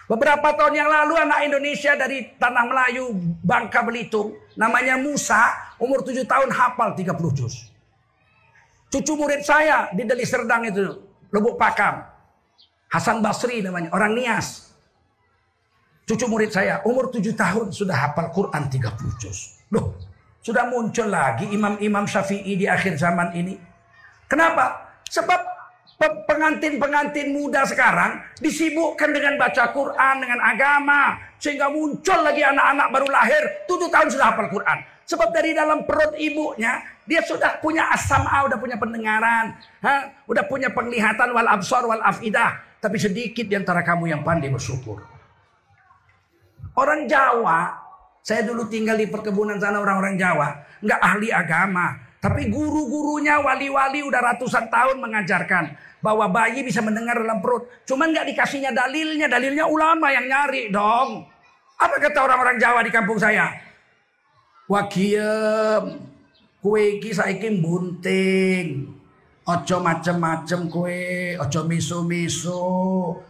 [0.07, 3.11] beberapa tahun yang lalu anak Indonesia dari Tanah Melayu,
[3.43, 4.31] Bangka Belitung.
[4.55, 5.75] Namanya Musa.
[5.75, 7.67] Umur 7 tahun hafal 30 juz.
[8.87, 10.95] Cucu murid saya di Deli Serdang itu.
[11.31, 12.07] Lubuk Pakam.
[12.87, 13.91] Hasan Basri namanya.
[13.91, 14.71] Orang Nias.
[16.07, 19.59] Cucu murid saya umur 7 tahun sudah hafal Quran 30 juz.
[19.75, 19.91] Loh,
[20.39, 23.59] sudah muncul lagi imam-imam syafi'i di akhir zaman ini.
[24.31, 24.95] Kenapa?
[25.11, 25.41] Sebab
[26.31, 31.19] pengantin-pengantin muda sekarang disibukkan dengan baca Quran, dengan agama.
[31.43, 34.79] Sehingga muncul lagi anak-anak baru lahir, tujuh tahun sudah hafal Quran.
[35.03, 39.55] Sebab dari dalam perut ibunya, dia sudah punya asam A, udah punya pendengaran.
[39.79, 40.27] Ha?
[40.27, 42.59] Udah punya penglihatan wal absor wal afidah.
[42.83, 44.99] Tapi sedikit di antara kamu yang pandai bersyukur.
[46.77, 47.73] Orang Jawa,
[48.21, 50.61] saya dulu tinggal di perkebunan sana orang-orang Jawa.
[50.83, 51.87] Nggak ahli agama.
[52.19, 57.71] Tapi guru-gurunya wali-wali udah ratusan tahun mengajarkan bahwa bayi bisa mendengar dalam perut.
[57.87, 61.23] Cuman nggak dikasihnya dalilnya, dalilnya ulama yang nyari dong.
[61.77, 63.53] Apa kata orang-orang Jawa di kampung saya?
[64.67, 66.06] Wakiem,
[66.67, 68.91] kue iki saiki bunting.
[69.47, 72.59] Ojo macem-macem kue, ojo miso-miso.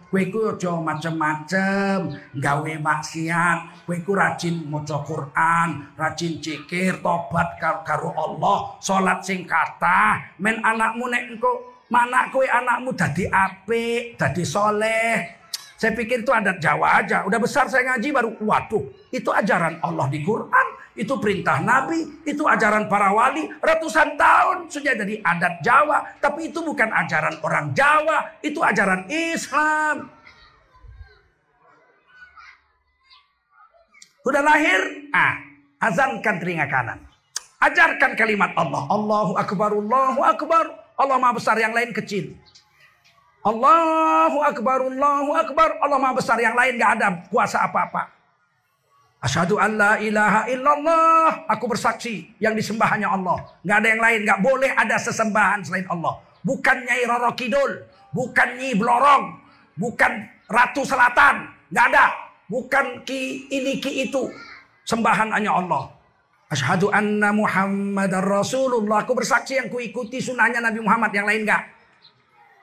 [0.09, 3.85] Kue ku ojo macem-macem, gawe maksiat.
[3.85, 10.33] Kue ku rajin maca Quran, rajin cikir, tobat karo Allah, salat sing kata.
[10.41, 15.37] Men anakmu nek engko mana kue anakmu dadi apik, dadi soleh.
[15.77, 17.21] Saya pikir itu adat Jawa aja.
[17.29, 20.76] Udah besar saya ngaji baru, waduh, itu ajaran Allah di Quran.
[20.97, 23.45] Itu perintah Nabi, itu ajaran para wali.
[23.61, 26.17] Ratusan tahun sudah jadi adat Jawa.
[26.17, 30.09] Tapi itu bukan ajaran orang Jawa, itu ajaran Islam.
[34.25, 35.37] Sudah lahir, ah,
[35.85, 36.99] azankan telinga kanan.
[37.61, 38.83] Ajarkan kalimat Allah.
[38.89, 40.65] Allahu Akbar, Allahu Akbar.
[40.97, 42.33] Allah Maha Besar, yang lain kecil.
[43.45, 45.77] Allahu Akbar, Allahu Akbar.
[45.77, 48.16] Allah Maha Besar, yang lain gak ada kuasa apa-apa.
[49.27, 51.43] Asyhadu an la ilaha illallah.
[51.51, 53.43] Aku bersaksi yang disembah hanya Allah.
[53.59, 54.19] Nggak ada yang lain.
[54.23, 56.23] Nggak boleh ada sesembahan selain Allah.
[56.47, 57.83] Bukan Nyai Roro Kidul.
[58.15, 59.35] Bukan Nyi Blorong.
[59.75, 60.11] Bukan
[60.47, 61.43] Ratu Selatan.
[61.67, 62.05] Nggak ada.
[62.47, 64.31] Bukan Ki ini Ki itu.
[64.87, 65.91] Sembahan hanya Allah.
[66.47, 69.03] Asyhadu anna Muhammad Rasulullah.
[69.03, 71.11] Aku bersaksi yang kuikuti sunnahnya Nabi Muhammad.
[71.11, 71.63] Yang lain nggak.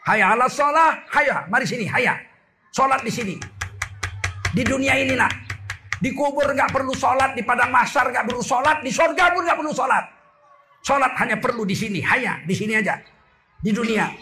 [0.09, 0.96] Hayya ala sholah.
[1.12, 1.44] Hayya.
[1.53, 1.85] Mari sini.
[1.85, 2.16] Hayya.
[2.72, 3.37] Sholat di sini.
[4.57, 5.43] Di dunia ini nak.
[6.05, 9.57] Di kubur nggak perlu sholat, di padang masar nggak perlu sholat, di sorga pun nggak
[9.57, 10.05] perlu sholat.
[10.85, 13.01] Sholat hanya perlu di sini, hanya di sini aja,
[13.64, 14.12] di dunia.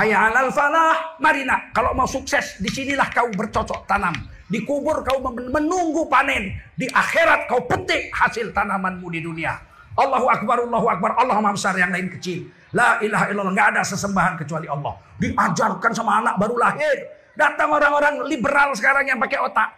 [0.00, 1.76] Hayya alal falah, mari nak.
[1.76, 4.16] Kalau mau sukses, di sinilah kau bercocok tanam.
[4.48, 6.56] Di kubur kau menunggu panen.
[6.72, 9.60] Di akhirat kau petik hasil tanamanmu di dunia.
[10.00, 12.48] Allahu Akbar, Allahu Akbar, Allah Maha Besar yang lain kecil.
[12.72, 14.94] La ilaha illallah, nggak ada sesembahan kecuali Allah.
[15.20, 16.96] Diajarkan sama anak baru lahir.
[17.36, 19.68] Datang orang-orang liberal sekarang yang pakai otak.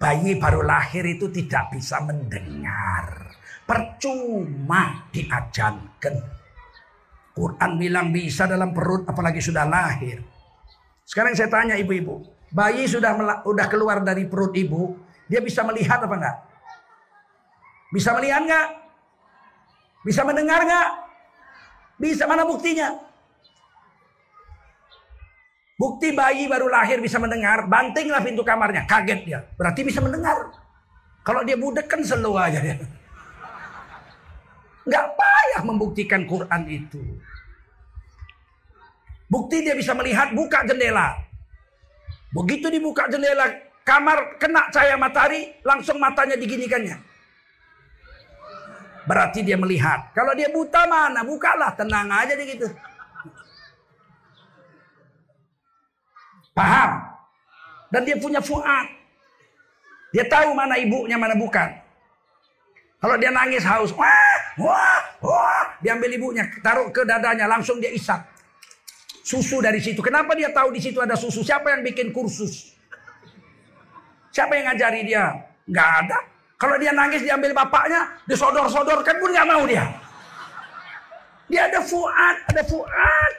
[0.00, 3.36] Bayi baru lahir itu tidak bisa mendengar.
[3.68, 6.14] Percuma diajarkan.
[7.36, 10.24] Quran bilang bisa dalam perut apalagi sudah lahir.
[11.04, 12.24] Sekarang saya tanya ibu-ibu.
[12.48, 13.12] Bayi sudah
[13.44, 14.96] sudah keluar dari perut ibu.
[15.28, 16.36] Dia bisa melihat apa enggak?
[17.92, 18.68] Bisa melihat enggak?
[20.00, 20.90] Bisa mendengar enggak?
[22.00, 23.09] Bisa mana buktinya?
[25.80, 28.84] Bukti bayi baru lahir bisa mendengar, bantinglah pintu kamarnya.
[28.84, 29.40] Kaget dia.
[29.56, 30.36] Berarti bisa mendengar.
[31.24, 32.76] Kalau dia budek kan selo aja dia.
[34.84, 37.00] Nggak payah membuktikan Quran itu.
[39.32, 41.16] Bukti dia bisa melihat buka jendela.
[42.36, 43.48] Begitu dibuka jendela
[43.80, 47.00] kamar kena cahaya matahari, langsung matanya diginikannya.
[49.08, 50.12] Berarti dia melihat.
[50.12, 51.24] Kalau dia buta mana?
[51.24, 52.68] Bukalah, tenang aja dia gitu.
[56.60, 56.90] Paham?
[57.88, 58.86] Dan dia punya fuad.
[60.12, 61.72] Dia tahu mana ibunya, mana bukan.
[63.00, 68.20] Kalau dia nangis haus, wah, wah, wah, diambil ibunya, taruh ke dadanya, langsung dia isap.
[69.24, 70.04] Susu dari situ.
[70.04, 71.40] Kenapa dia tahu di situ ada susu?
[71.40, 72.76] Siapa yang bikin kursus?
[74.28, 75.32] Siapa yang ngajari dia?
[75.64, 76.18] Gak ada.
[76.60, 79.88] Kalau dia nangis diambil bapaknya, disodor-sodorkan pun gak mau dia.
[81.48, 83.32] Dia ada fuad, ada fuad.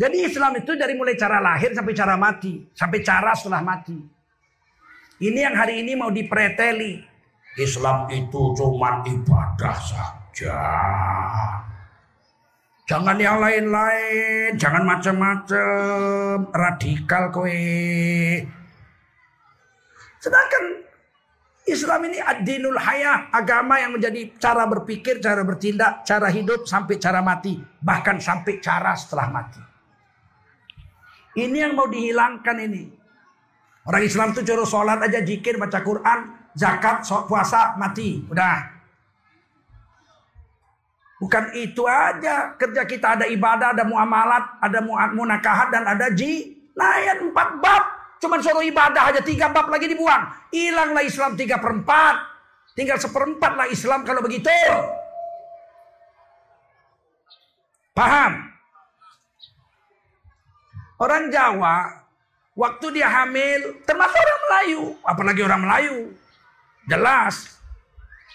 [0.00, 2.56] Jadi Islam itu dari mulai cara lahir sampai cara mati.
[2.72, 4.00] Sampai cara setelah mati.
[5.20, 7.04] Ini yang hari ini mau dipreteli.
[7.60, 10.56] Islam itu cuma ibadah saja.
[12.88, 14.56] Jangan yang lain-lain.
[14.56, 16.48] Jangan macam-macam.
[16.48, 17.60] Radikal kowe.
[20.16, 20.64] Sedangkan
[21.68, 23.28] Islam ini adinul hayah.
[23.36, 27.60] Agama yang menjadi cara berpikir, cara bertindak, cara hidup sampai cara mati.
[27.84, 29.69] Bahkan sampai cara setelah mati.
[31.38, 32.90] Ini yang mau dihilangkan ini.
[33.86, 36.18] Orang Islam tuh curu sholat aja, jikir, baca Quran,
[36.52, 38.22] zakat, puasa, mati.
[38.26, 38.66] Udah.
[41.20, 42.56] Bukan itu aja.
[42.56, 44.78] Kerja kita ada ibadah, ada muamalat, ada
[45.14, 46.58] munakahat, dan ada ji.
[46.74, 47.84] Nah, empat bab.
[48.20, 50.28] Cuman suruh ibadah aja tiga bab lagi dibuang.
[50.52, 52.16] Hilanglah Islam tiga per empat.
[52.76, 54.52] Tinggal seperempat lah Islam kalau begitu.
[57.96, 58.49] Paham?
[61.00, 61.88] Orang Jawa,
[62.52, 64.82] waktu dia hamil, termasuk orang Melayu.
[65.00, 65.98] Apalagi orang Melayu.
[66.84, 67.56] Jelas.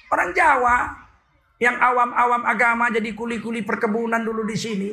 [0.09, 1.05] Orang Jawa,
[1.61, 4.89] yang awam-awam agama jadi kuli-kuli perkebunan dulu di sini.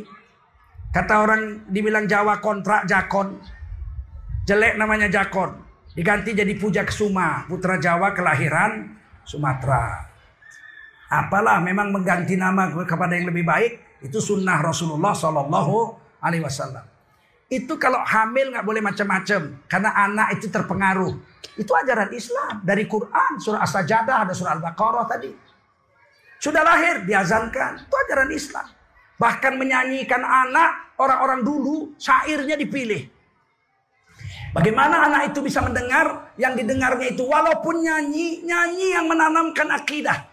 [0.93, 3.41] Kata orang dibilang Jawa kontrak Jakon.
[4.45, 5.57] Jelek namanya Jakon.
[5.97, 7.49] Diganti jadi Puja Kesuma.
[7.49, 10.13] Putra Jawa kelahiran Sumatera.
[11.09, 14.05] Apalah memang mengganti nama kepada yang lebih baik.
[14.05, 16.92] Itu sunnah Rasulullah Sallallahu Alaihi Wasallam.
[17.53, 19.61] Itu kalau hamil nggak boleh macam-macam.
[19.69, 21.13] Karena anak itu terpengaruh.
[21.61, 22.65] Itu ajaran Islam.
[22.65, 23.37] Dari Quran.
[23.37, 24.25] Surah As-Sajadah.
[24.25, 25.29] Ada surah Al-Baqarah tadi.
[26.41, 27.85] Sudah lahir diazankan.
[27.85, 28.65] Itu ajaran Islam.
[29.21, 33.05] Bahkan menyanyikan anak orang-orang dulu syairnya dipilih.
[34.57, 40.29] Bagaimana anak itu bisa mendengar yang didengarnya itu walaupun nyanyi, nyanyi yang menanamkan akidah.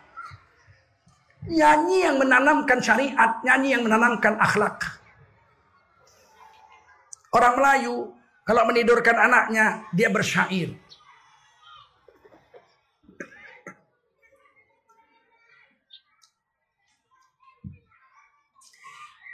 [1.48, 4.99] Nyanyi yang menanamkan syariat, nyanyi yang menanamkan akhlak.
[7.30, 8.10] Orang Melayu
[8.42, 10.74] kalau menidurkan anaknya dia bersyair.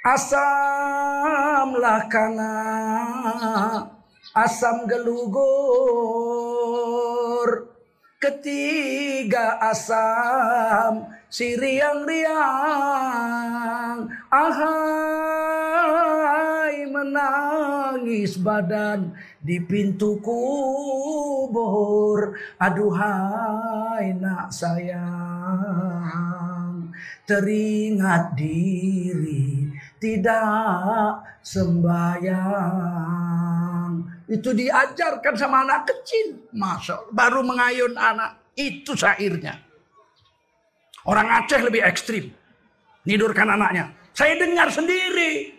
[0.06, 0.38] Asamlah
[2.14, 2.54] kana
[4.38, 6.36] asam gelugur
[8.22, 12.38] ketiga asam si riang-riang
[14.30, 15.35] ahai
[17.06, 21.54] menangis badan di pintu kubur
[22.58, 25.86] aduhai nak sayang
[27.30, 29.66] teringat diri
[30.06, 32.46] tidak sembahyang.
[34.30, 36.52] Itu diajarkan sama anak kecil.
[36.54, 38.54] Masa baru mengayun anak.
[38.54, 39.58] Itu syairnya.
[41.06, 42.30] Orang Aceh lebih ekstrim.
[43.06, 43.94] Nidurkan anaknya.
[44.14, 45.55] Saya dengar sendiri.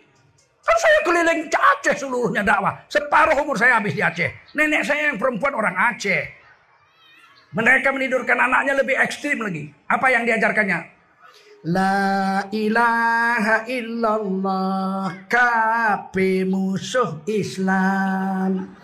[0.67, 2.83] Kan saya keliling Aceh seluruhnya dakwah.
[2.91, 4.51] Separuh umur saya habis di Aceh.
[4.51, 6.35] Nenek saya yang perempuan orang Aceh.
[7.55, 9.71] Mereka menidurkan anaknya lebih ekstrim lagi.
[9.87, 10.79] Apa yang diajarkannya?
[11.71, 18.77] La ilaha illallah kape musuh Islam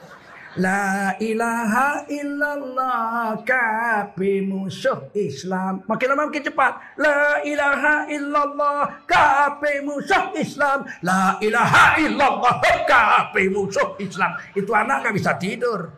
[0.62, 5.82] La ilaha illallah kape musuh Islam.
[5.90, 6.78] Makin lama makin cepat.
[7.02, 10.86] La ilaha illallah kape musuh Islam.
[11.02, 14.38] La ilaha illallah kape musuh Islam.
[14.54, 15.90] Itu anak gak bisa tidur.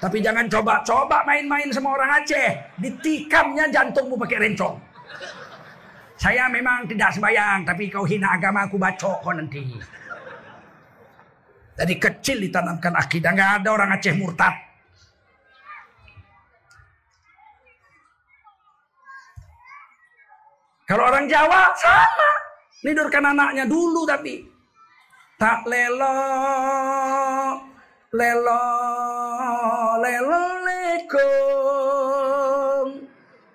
[0.00, 2.76] Tapi jangan coba-coba main-main sama orang Aceh.
[2.76, 4.76] Ditikamnya jantungmu pakai rencong.
[6.20, 9.72] Saya memang tidak sembahyang, tapi kau hina agama aku baca kau nanti.
[11.80, 14.52] Dari kecil ditanamkan akidah, nggak ada orang Aceh murtad.
[20.84, 22.30] Kalau orang Jawa sama,
[22.84, 24.44] nidurkan anaknya dulu tapi
[25.40, 26.20] tak lelo
[28.12, 28.66] lelo
[30.02, 31.28] lelo lekong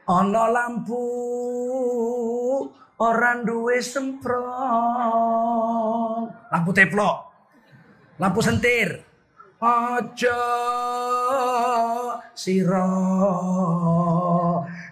[0.09, 1.05] ono lampu
[2.95, 4.39] Orang duwe semprong.
[6.47, 7.24] Lampu teplok.
[8.15, 9.03] Lampu sentir.
[9.55, 10.41] Ojo
[12.35, 12.91] siro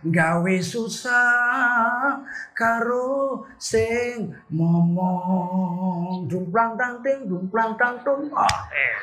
[0.07, 2.23] gawe susah
[2.55, 8.95] karo sing momong dumplang tang ting dumplang tang tung oh, eh.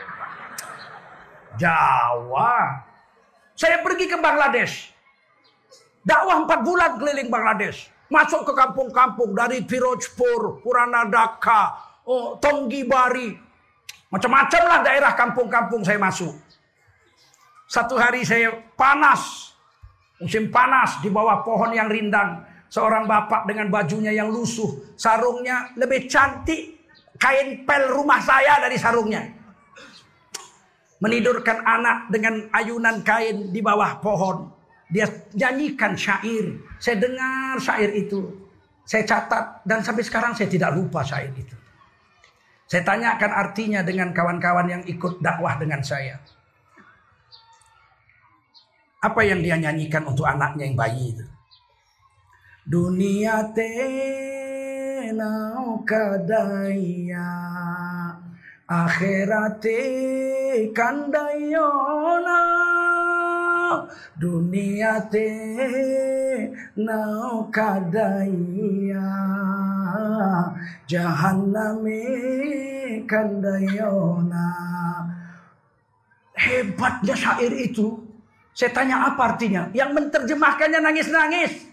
[1.61, 2.81] Jawa
[3.53, 4.97] saya pergi ke Bangladesh
[6.01, 13.39] dakwah empat bulan keliling Bangladesh Masuk ke kampung-kampung dari Pirojpur, Puranadaka, oh, Tonggibari.
[14.11, 16.35] Macam-macam lah daerah kampung-kampung saya masuk.
[17.71, 19.55] Satu hari saya panas.
[20.19, 22.43] Musim panas di bawah pohon yang rindang.
[22.67, 24.99] Seorang bapak dengan bajunya yang lusuh.
[24.99, 26.83] Sarungnya lebih cantik.
[27.21, 29.23] Kain pel rumah saya dari sarungnya.
[31.01, 34.51] Menidurkan anak dengan ayunan kain di bawah pohon.
[34.91, 35.07] Dia
[35.39, 36.59] nyanyikan syair.
[36.83, 38.27] Saya dengar syair itu.
[38.83, 41.60] Saya catat dan sampai sekarang saya tidak lupa syair itu.
[42.71, 46.23] Saya tanyakan artinya dengan kawan-kawan yang ikut dakwah dengan saya.
[49.03, 51.27] Apa yang dia nyanyikan untuk anaknya yang bayi itu?
[52.71, 54.63] Dunia tenau
[55.83, 57.35] kadaya
[58.71, 59.83] akhirate
[60.71, 62.47] kandayona
[64.15, 65.27] dunia te
[67.51, 69.11] kadaya
[70.89, 72.03] jahanname
[73.07, 74.49] kandayona
[76.41, 78.11] hebatnya syair itu
[78.51, 79.71] Saya tanya apa artinya?
[79.73, 81.71] Yang menerjemahkannya nangis-nangis.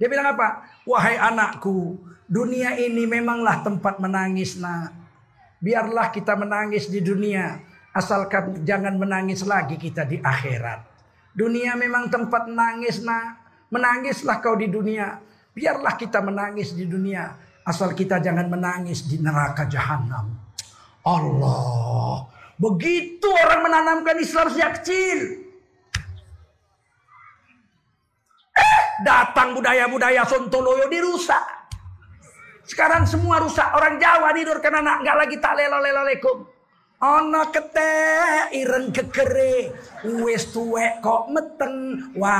[0.00, 0.66] Dia bilang apa?
[0.82, 4.90] Wahai anakku, dunia ini memanglah tempat menangis nak.
[5.62, 7.60] Biarlah kita menangis di dunia.
[7.94, 10.82] Asalkan jangan menangis lagi kita di akhirat.
[11.36, 13.38] Dunia memang tempat menangis nak.
[13.70, 15.22] Menangislah kau di dunia.
[15.54, 17.30] Biarlah kita menangis di dunia.
[17.64, 20.36] Asal kita jangan menangis di neraka jahanam.
[21.04, 22.28] Allah.
[22.60, 25.48] Begitu orang menanamkan Islam sejak kecil.
[29.02, 31.42] Datang budaya-budaya Sontoloyo dirusak.
[32.64, 33.68] Sekarang semua rusak.
[33.74, 36.46] Orang Jawa tidur karena anak nggak lagi tak lelo-lelo-lekum.
[37.04, 37.92] Ana kete
[38.54, 39.74] ireng kekere
[40.24, 42.38] wis tuwek kok meteng wae.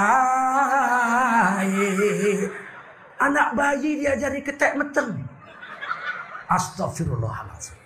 [3.25, 5.17] Anak bayi diajari ketek meteng.
[6.45, 7.77] Astagfirullahaladzim.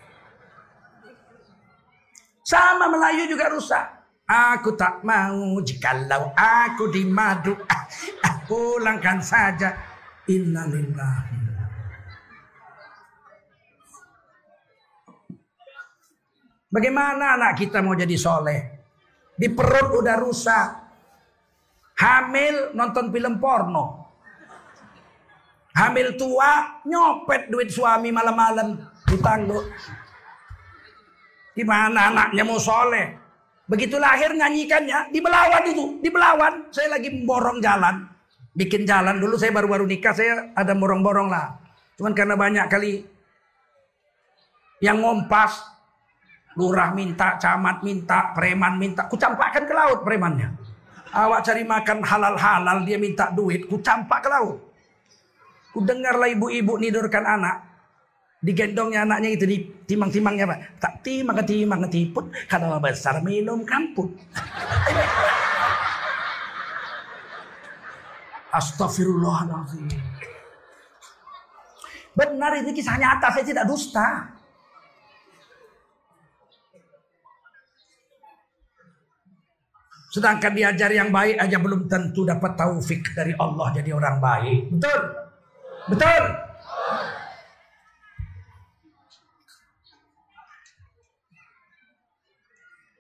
[2.43, 3.87] Sama Melayu juga rusak.
[4.29, 7.55] Aku tak mau jikalau aku di madu.
[7.71, 7.85] Ah,
[8.27, 9.79] ah, pulangkan saja.
[10.29, 11.49] Innalillahi.
[16.69, 18.61] Bagaimana anak kita mau jadi soleh?
[19.33, 20.69] Di perut udah rusak.
[21.97, 24.08] Hamil nonton film porno.
[25.79, 29.63] Hamil tua nyopet duit suami malam-malam ditangguh.
[31.55, 33.15] Gimana anaknya mau soleh?
[33.71, 36.67] Begitu lahir nyanyikannya di Belawan itu, di Belawan.
[36.75, 38.11] Saya lagi borong jalan,
[38.59, 41.55] bikin jalan dulu saya baru-baru nikah saya ada borong-borong lah.
[41.95, 43.07] Cuman karena banyak kali
[44.83, 45.63] yang ngompas,
[46.59, 50.55] lurah minta, camat minta, preman minta, kucampakkan ke laut premannya.
[51.15, 54.68] Awak cari makan halal-halal dia minta duit, kucampak ke laut.
[55.73, 57.69] Ku dengarlah ibu-ibu nidurkan anak,
[58.39, 60.79] Digendongnya anaknya itu di timang-timangnya pak.
[60.79, 62.31] Tak timang timang tiput.
[62.47, 64.15] Kalau besar minum kamput.
[68.55, 69.91] Astagfirullahaladzim.
[72.15, 74.39] Benar itu kisah nyata, saya tidak dusta.
[80.15, 84.71] Sedangkan diajar yang baik aja belum tentu dapat taufik dari Allah jadi orang baik.
[84.79, 85.28] Betul?
[85.89, 86.23] Betul?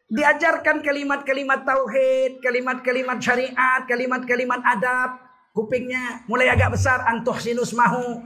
[0.08, 5.20] Diajarkan kalimat-kalimat tauhid, kalimat-kalimat syariat, kalimat-kalimat adab.
[5.52, 7.04] Kupingnya mulai agak besar.
[7.04, 8.24] Antuh sinus mahu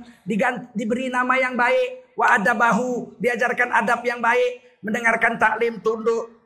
[0.78, 2.14] diberi nama yang baik.
[2.14, 4.78] Wa adabahu diajarkan adab yang baik.
[4.78, 6.41] Mendengarkan taklim tunduk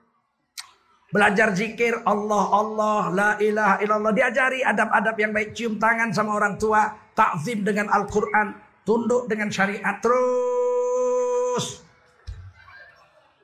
[1.16, 6.60] belajar zikir Allah Allah la ilaha illallah diajari adab-adab yang baik cium tangan sama orang
[6.60, 8.52] tua takzim dengan Al-Qur'an
[8.84, 11.86] tunduk dengan syariat terus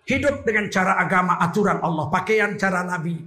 [0.03, 2.11] Hidup dengan cara agama, aturan Allah.
[2.11, 3.23] Pakaian cara Nabi.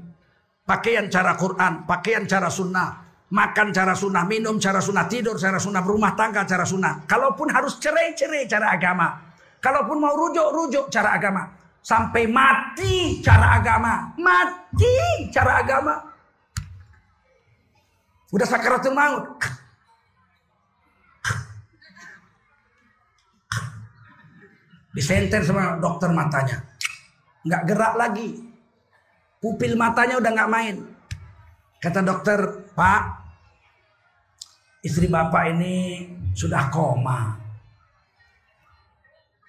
[0.68, 1.88] Pakaian cara Quran.
[1.88, 3.00] Pakaian cara sunnah.
[3.32, 4.28] Makan cara sunnah.
[4.28, 5.08] Minum cara sunnah.
[5.08, 5.80] Tidur cara sunnah.
[5.80, 7.08] Rumah tangga cara sunnah.
[7.08, 9.24] Kalaupun harus cerai-cerai cara agama.
[9.64, 11.48] Kalaupun mau rujuk-rujuk cara agama.
[11.86, 14.10] Sampai mati cara agama.
[14.18, 16.02] Mati cara agama.
[18.34, 19.38] Udah sakaratul maut.
[24.98, 26.66] Disenter sama dokter matanya.
[27.46, 28.30] Nggak gerak lagi.
[29.38, 30.76] Pupil matanya udah nggak main.
[31.78, 33.04] Kata dokter, Pak,
[34.82, 37.38] istri bapak ini sudah koma.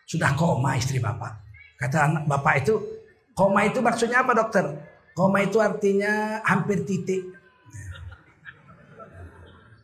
[0.05, 1.46] Sudah koma istri bapak.
[1.77, 2.75] Kata anak bapak itu,
[3.37, 4.65] koma itu maksudnya apa dokter?
[5.13, 7.25] Koma itu artinya hampir titik.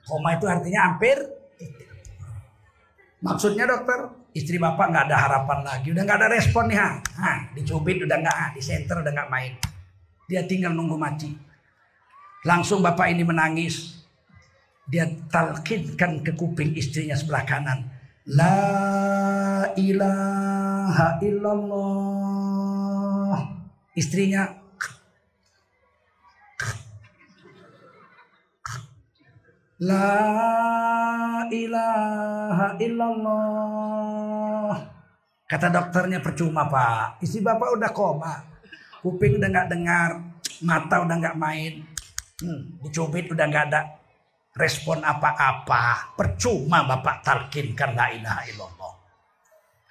[0.09, 1.17] Koma itu artinya hampir.
[3.23, 6.97] Maksudnya dokter, Istri bapak nggak ada harapan lagi, udah nggak ada respon nih, ha.
[7.21, 9.53] ha dicubit udah nggak, di center udah nggak main.
[10.25, 11.29] Dia tinggal nunggu mati.
[12.49, 14.01] Langsung bapak ini menangis.
[14.89, 17.93] Dia talkinkan ke kuping istrinya sebelah kanan.
[18.25, 20.52] La ilaha
[21.25, 22.83] illallah.
[23.93, 24.63] Istrinya
[29.83, 33.75] La ilaha illallah.
[35.51, 37.19] Kata dokternya percuma pak.
[37.19, 38.47] Isi bapak udah koma.
[39.03, 40.23] Kuping udah nggak dengar.
[40.63, 41.83] Mata udah nggak main.
[42.39, 43.99] Hmm, dicubit udah nggak ada
[44.55, 46.15] respon apa-apa.
[46.15, 49.02] Percuma bapak talkinkan la ilaha illallah.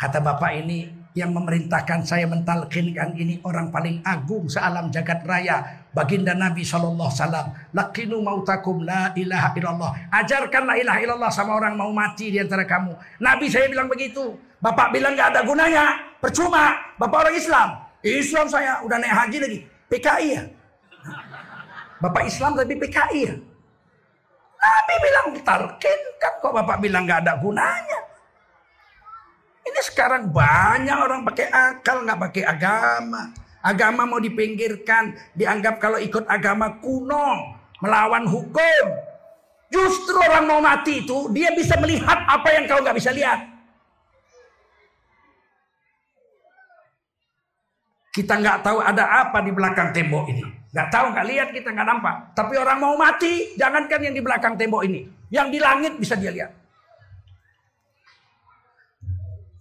[0.02, 6.34] Kata bapak ini yang memerintahkan saya mentalkinkan ini orang paling agung sealam jagat raya baginda
[6.34, 9.92] Nabi Shallallahu Salam lakinu mautakum la ilaha illallah.
[10.10, 12.98] Ajarkan la ilaha illallah sama orang mau mati di antara kamu.
[13.22, 14.42] Nabi saya bilang begitu.
[14.58, 15.86] Bapak bilang nggak ada gunanya.
[16.18, 16.82] Percuma.
[16.98, 17.70] Bapak orang Islam.
[18.02, 19.60] Islam saya udah naik haji lagi.
[19.86, 20.44] PKI ya?
[22.02, 23.36] Bapak Islam tapi PKI ya.
[24.58, 28.11] Nabi bilang talkin kan kok Bapak bilang nggak ada gunanya.
[29.62, 33.30] Ini sekarang banyak orang pakai akal nggak pakai agama.
[33.62, 38.86] Agama mau dipinggirkan, dianggap kalau ikut agama kuno, melawan hukum.
[39.72, 43.40] Justru orang mau mati itu dia bisa melihat apa yang kau nggak bisa lihat.
[48.12, 50.44] Kita nggak tahu ada apa di belakang tembok ini.
[50.72, 52.16] Nggak tahu, nggak lihat, kita nggak nampak.
[52.36, 55.08] Tapi orang mau mati, jangankan yang di belakang tembok ini.
[55.32, 56.52] Yang di langit bisa dia lihat.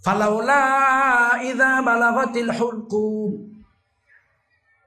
[0.01, 3.53] Falaula idza balagatil hulqum.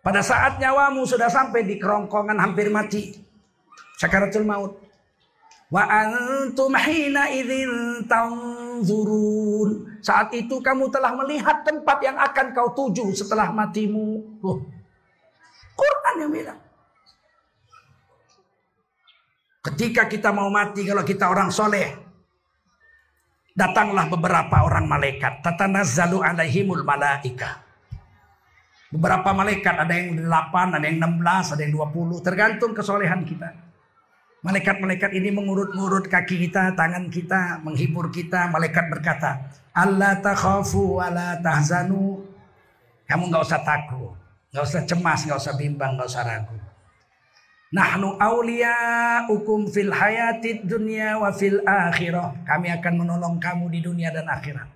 [0.04, 3.16] Pada saat nyawamu sudah sampai di kerongkongan hampir mati.
[3.96, 4.76] Sakaratul maut.
[5.72, 10.02] Wa antum hina idzin tanzurun.
[10.04, 14.20] Saat itu kamu telah melihat tempat yang akan kau tuju setelah matimu.
[14.44, 14.60] Oh.
[15.74, 16.60] Quran yang bilang.
[19.64, 22.03] Ketika kita mau mati kalau kita orang soleh.
[23.54, 25.46] Datanglah beberapa orang malaikat.
[25.46, 27.62] Tatanazzalu alaihimul malaika.
[28.90, 32.22] Beberapa malaikat ada yang 8, ada yang 16, ada yang 20.
[32.26, 33.54] Tergantung kesolehan kita.
[34.44, 38.50] Malaikat-malaikat ini mengurut-ngurut kaki kita, tangan kita, menghibur kita.
[38.50, 42.22] Malaikat berkata, Allah takhafu wa la tahzanu.
[43.10, 44.18] Kamu nggak usah takut,
[44.54, 46.58] nggak usah cemas, nggak usah bimbang, nggak usah ragu.
[47.74, 48.22] Nahnu
[49.34, 52.46] ukum fil hayatid dunya wa fil akhirah.
[52.46, 54.70] Kami akan menolong kamu di dunia dan akhirat.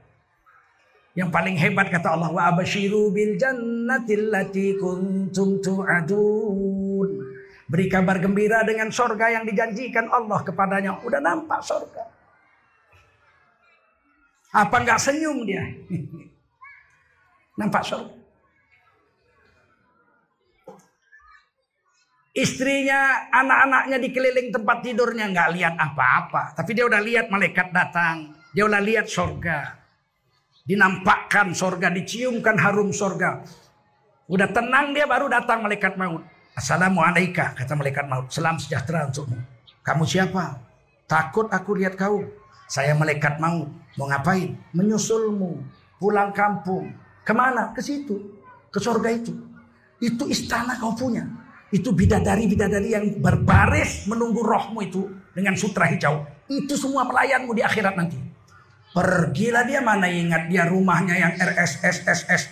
[1.14, 7.10] Yang paling hebat kata Allah wa abashiru bil jannatil lati kuntum tu'adun.
[7.70, 10.98] Beri kabar gembira dengan sorga yang dijanjikan Allah kepadanya.
[11.06, 12.02] Udah nampak sorga.
[14.58, 15.62] Apa nggak senyum dia?
[17.62, 18.17] nampak sorga.
[22.38, 26.54] Istrinya, anak-anaknya dikeliling tempat tidurnya nggak lihat apa-apa.
[26.54, 28.38] Tapi dia udah lihat malaikat datang.
[28.54, 29.74] Dia udah lihat sorga.
[30.62, 33.42] Dinampakkan sorga, diciumkan harum sorga.
[34.30, 36.22] Udah tenang dia baru datang malaikat maut.
[36.54, 38.30] Assalamualaikum kata malaikat maut.
[38.30, 39.42] Salam sejahtera untukmu.
[39.82, 40.62] Kamu siapa?
[41.10, 42.22] Takut aku lihat kau.
[42.70, 43.74] Saya malaikat maut.
[43.98, 44.54] Mau ngapain?
[44.78, 45.66] Menyusulmu.
[45.98, 46.94] Pulang kampung.
[47.26, 47.74] Ke mana?
[47.74, 48.20] Ke situ.
[48.70, 49.34] Ke surga itu.
[49.98, 51.26] Itu istana kau punya.
[51.68, 56.24] Itu bidadari-bidadari yang berbaris menunggu rohmu itu dengan sutra hijau.
[56.48, 58.16] Itu semua pelayanmu di akhirat nanti.
[58.96, 62.48] Pergilah dia mana ingat dia rumahnya yang RSSSSSSS.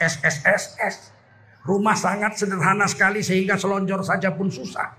[1.65, 4.93] Rumah sangat sederhana sekali sehingga selonjor saja pun susah.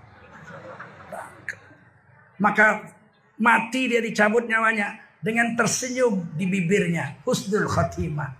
[2.41, 2.91] Maka
[3.39, 7.21] mati dia dicabut nyawanya dengan tersenyum di bibirnya.
[7.23, 8.33] Husnul khatimah.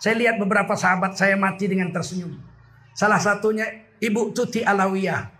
[0.00, 2.36] Saya lihat beberapa sahabat saya mati dengan tersenyum.
[2.94, 5.32] Salah satunya Ibu Tuti Alawiyah.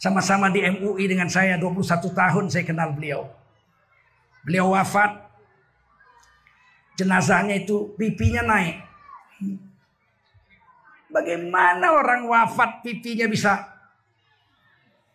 [0.00, 3.26] Sama-sama di MUI dengan saya 21 tahun saya kenal beliau.
[4.46, 5.28] Beliau wafat.
[6.96, 8.76] Jenazahnya itu pipinya naik.
[11.10, 13.66] Bagaimana orang wafat pipinya bisa?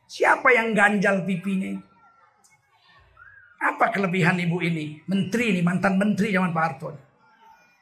[0.06, 1.82] Siapa yang ganjal pipinya?
[3.66, 5.02] Apa kelebihan ibu ini?
[5.10, 7.05] Menteri ini, mantan menteri zaman Pak Harto.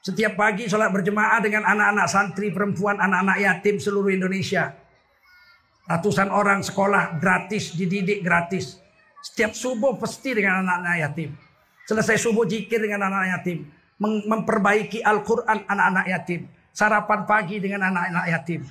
[0.03, 4.75] Setiap pagi sholat berjemaah dengan anak-anak santri, perempuan, anak-anak yatim seluruh Indonesia.
[5.87, 8.83] Ratusan orang sekolah gratis, dididik gratis.
[9.23, 11.31] Setiap subuh pasti dengan anak-anak yatim.
[11.87, 13.63] Selesai subuh jikir dengan anak-anak yatim.
[14.03, 18.61] Memperbaiki Al-Quran anak-anak yatim sarapan pagi dengan anak-anak yatim.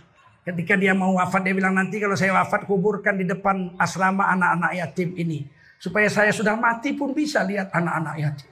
[0.45, 4.77] Ketika dia mau wafat dia bilang nanti kalau saya wafat kuburkan di depan asrama anak-anak
[4.77, 5.49] yatim ini.
[5.81, 8.52] Supaya saya sudah mati pun bisa lihat anak-anak yatim.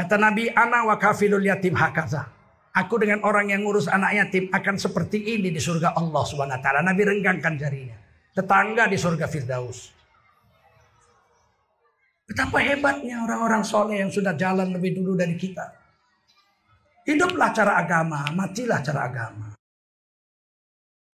[0.00, 2.24] Kata Nabi, ana wa kafilul yatim hakaza.
[2.72, 6.62] Aku dengan orang yang ngurus anak yatim akan seperti ini di surga Allah Subhanahu wa
[6.64, 6.80] taala.
[6.80, 8.00] Nabi renggangkan jarinya.
[8.32, 9.92] Tetangga di surga Firdaus.
[12.24, 15.68] Betapa hebatnya orang-orang soleh yang sudah jalan lebih dulu dari kita.
[17.04, 19.52] Hiduplah cara agama, matilah cara agama.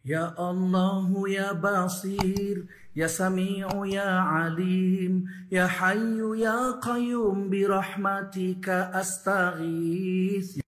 [0.06, 10.56] Ya Allah ya Basir Ya Sami'u ya Alim Ya Hayyu ya Qayyum Birahmatika astaghith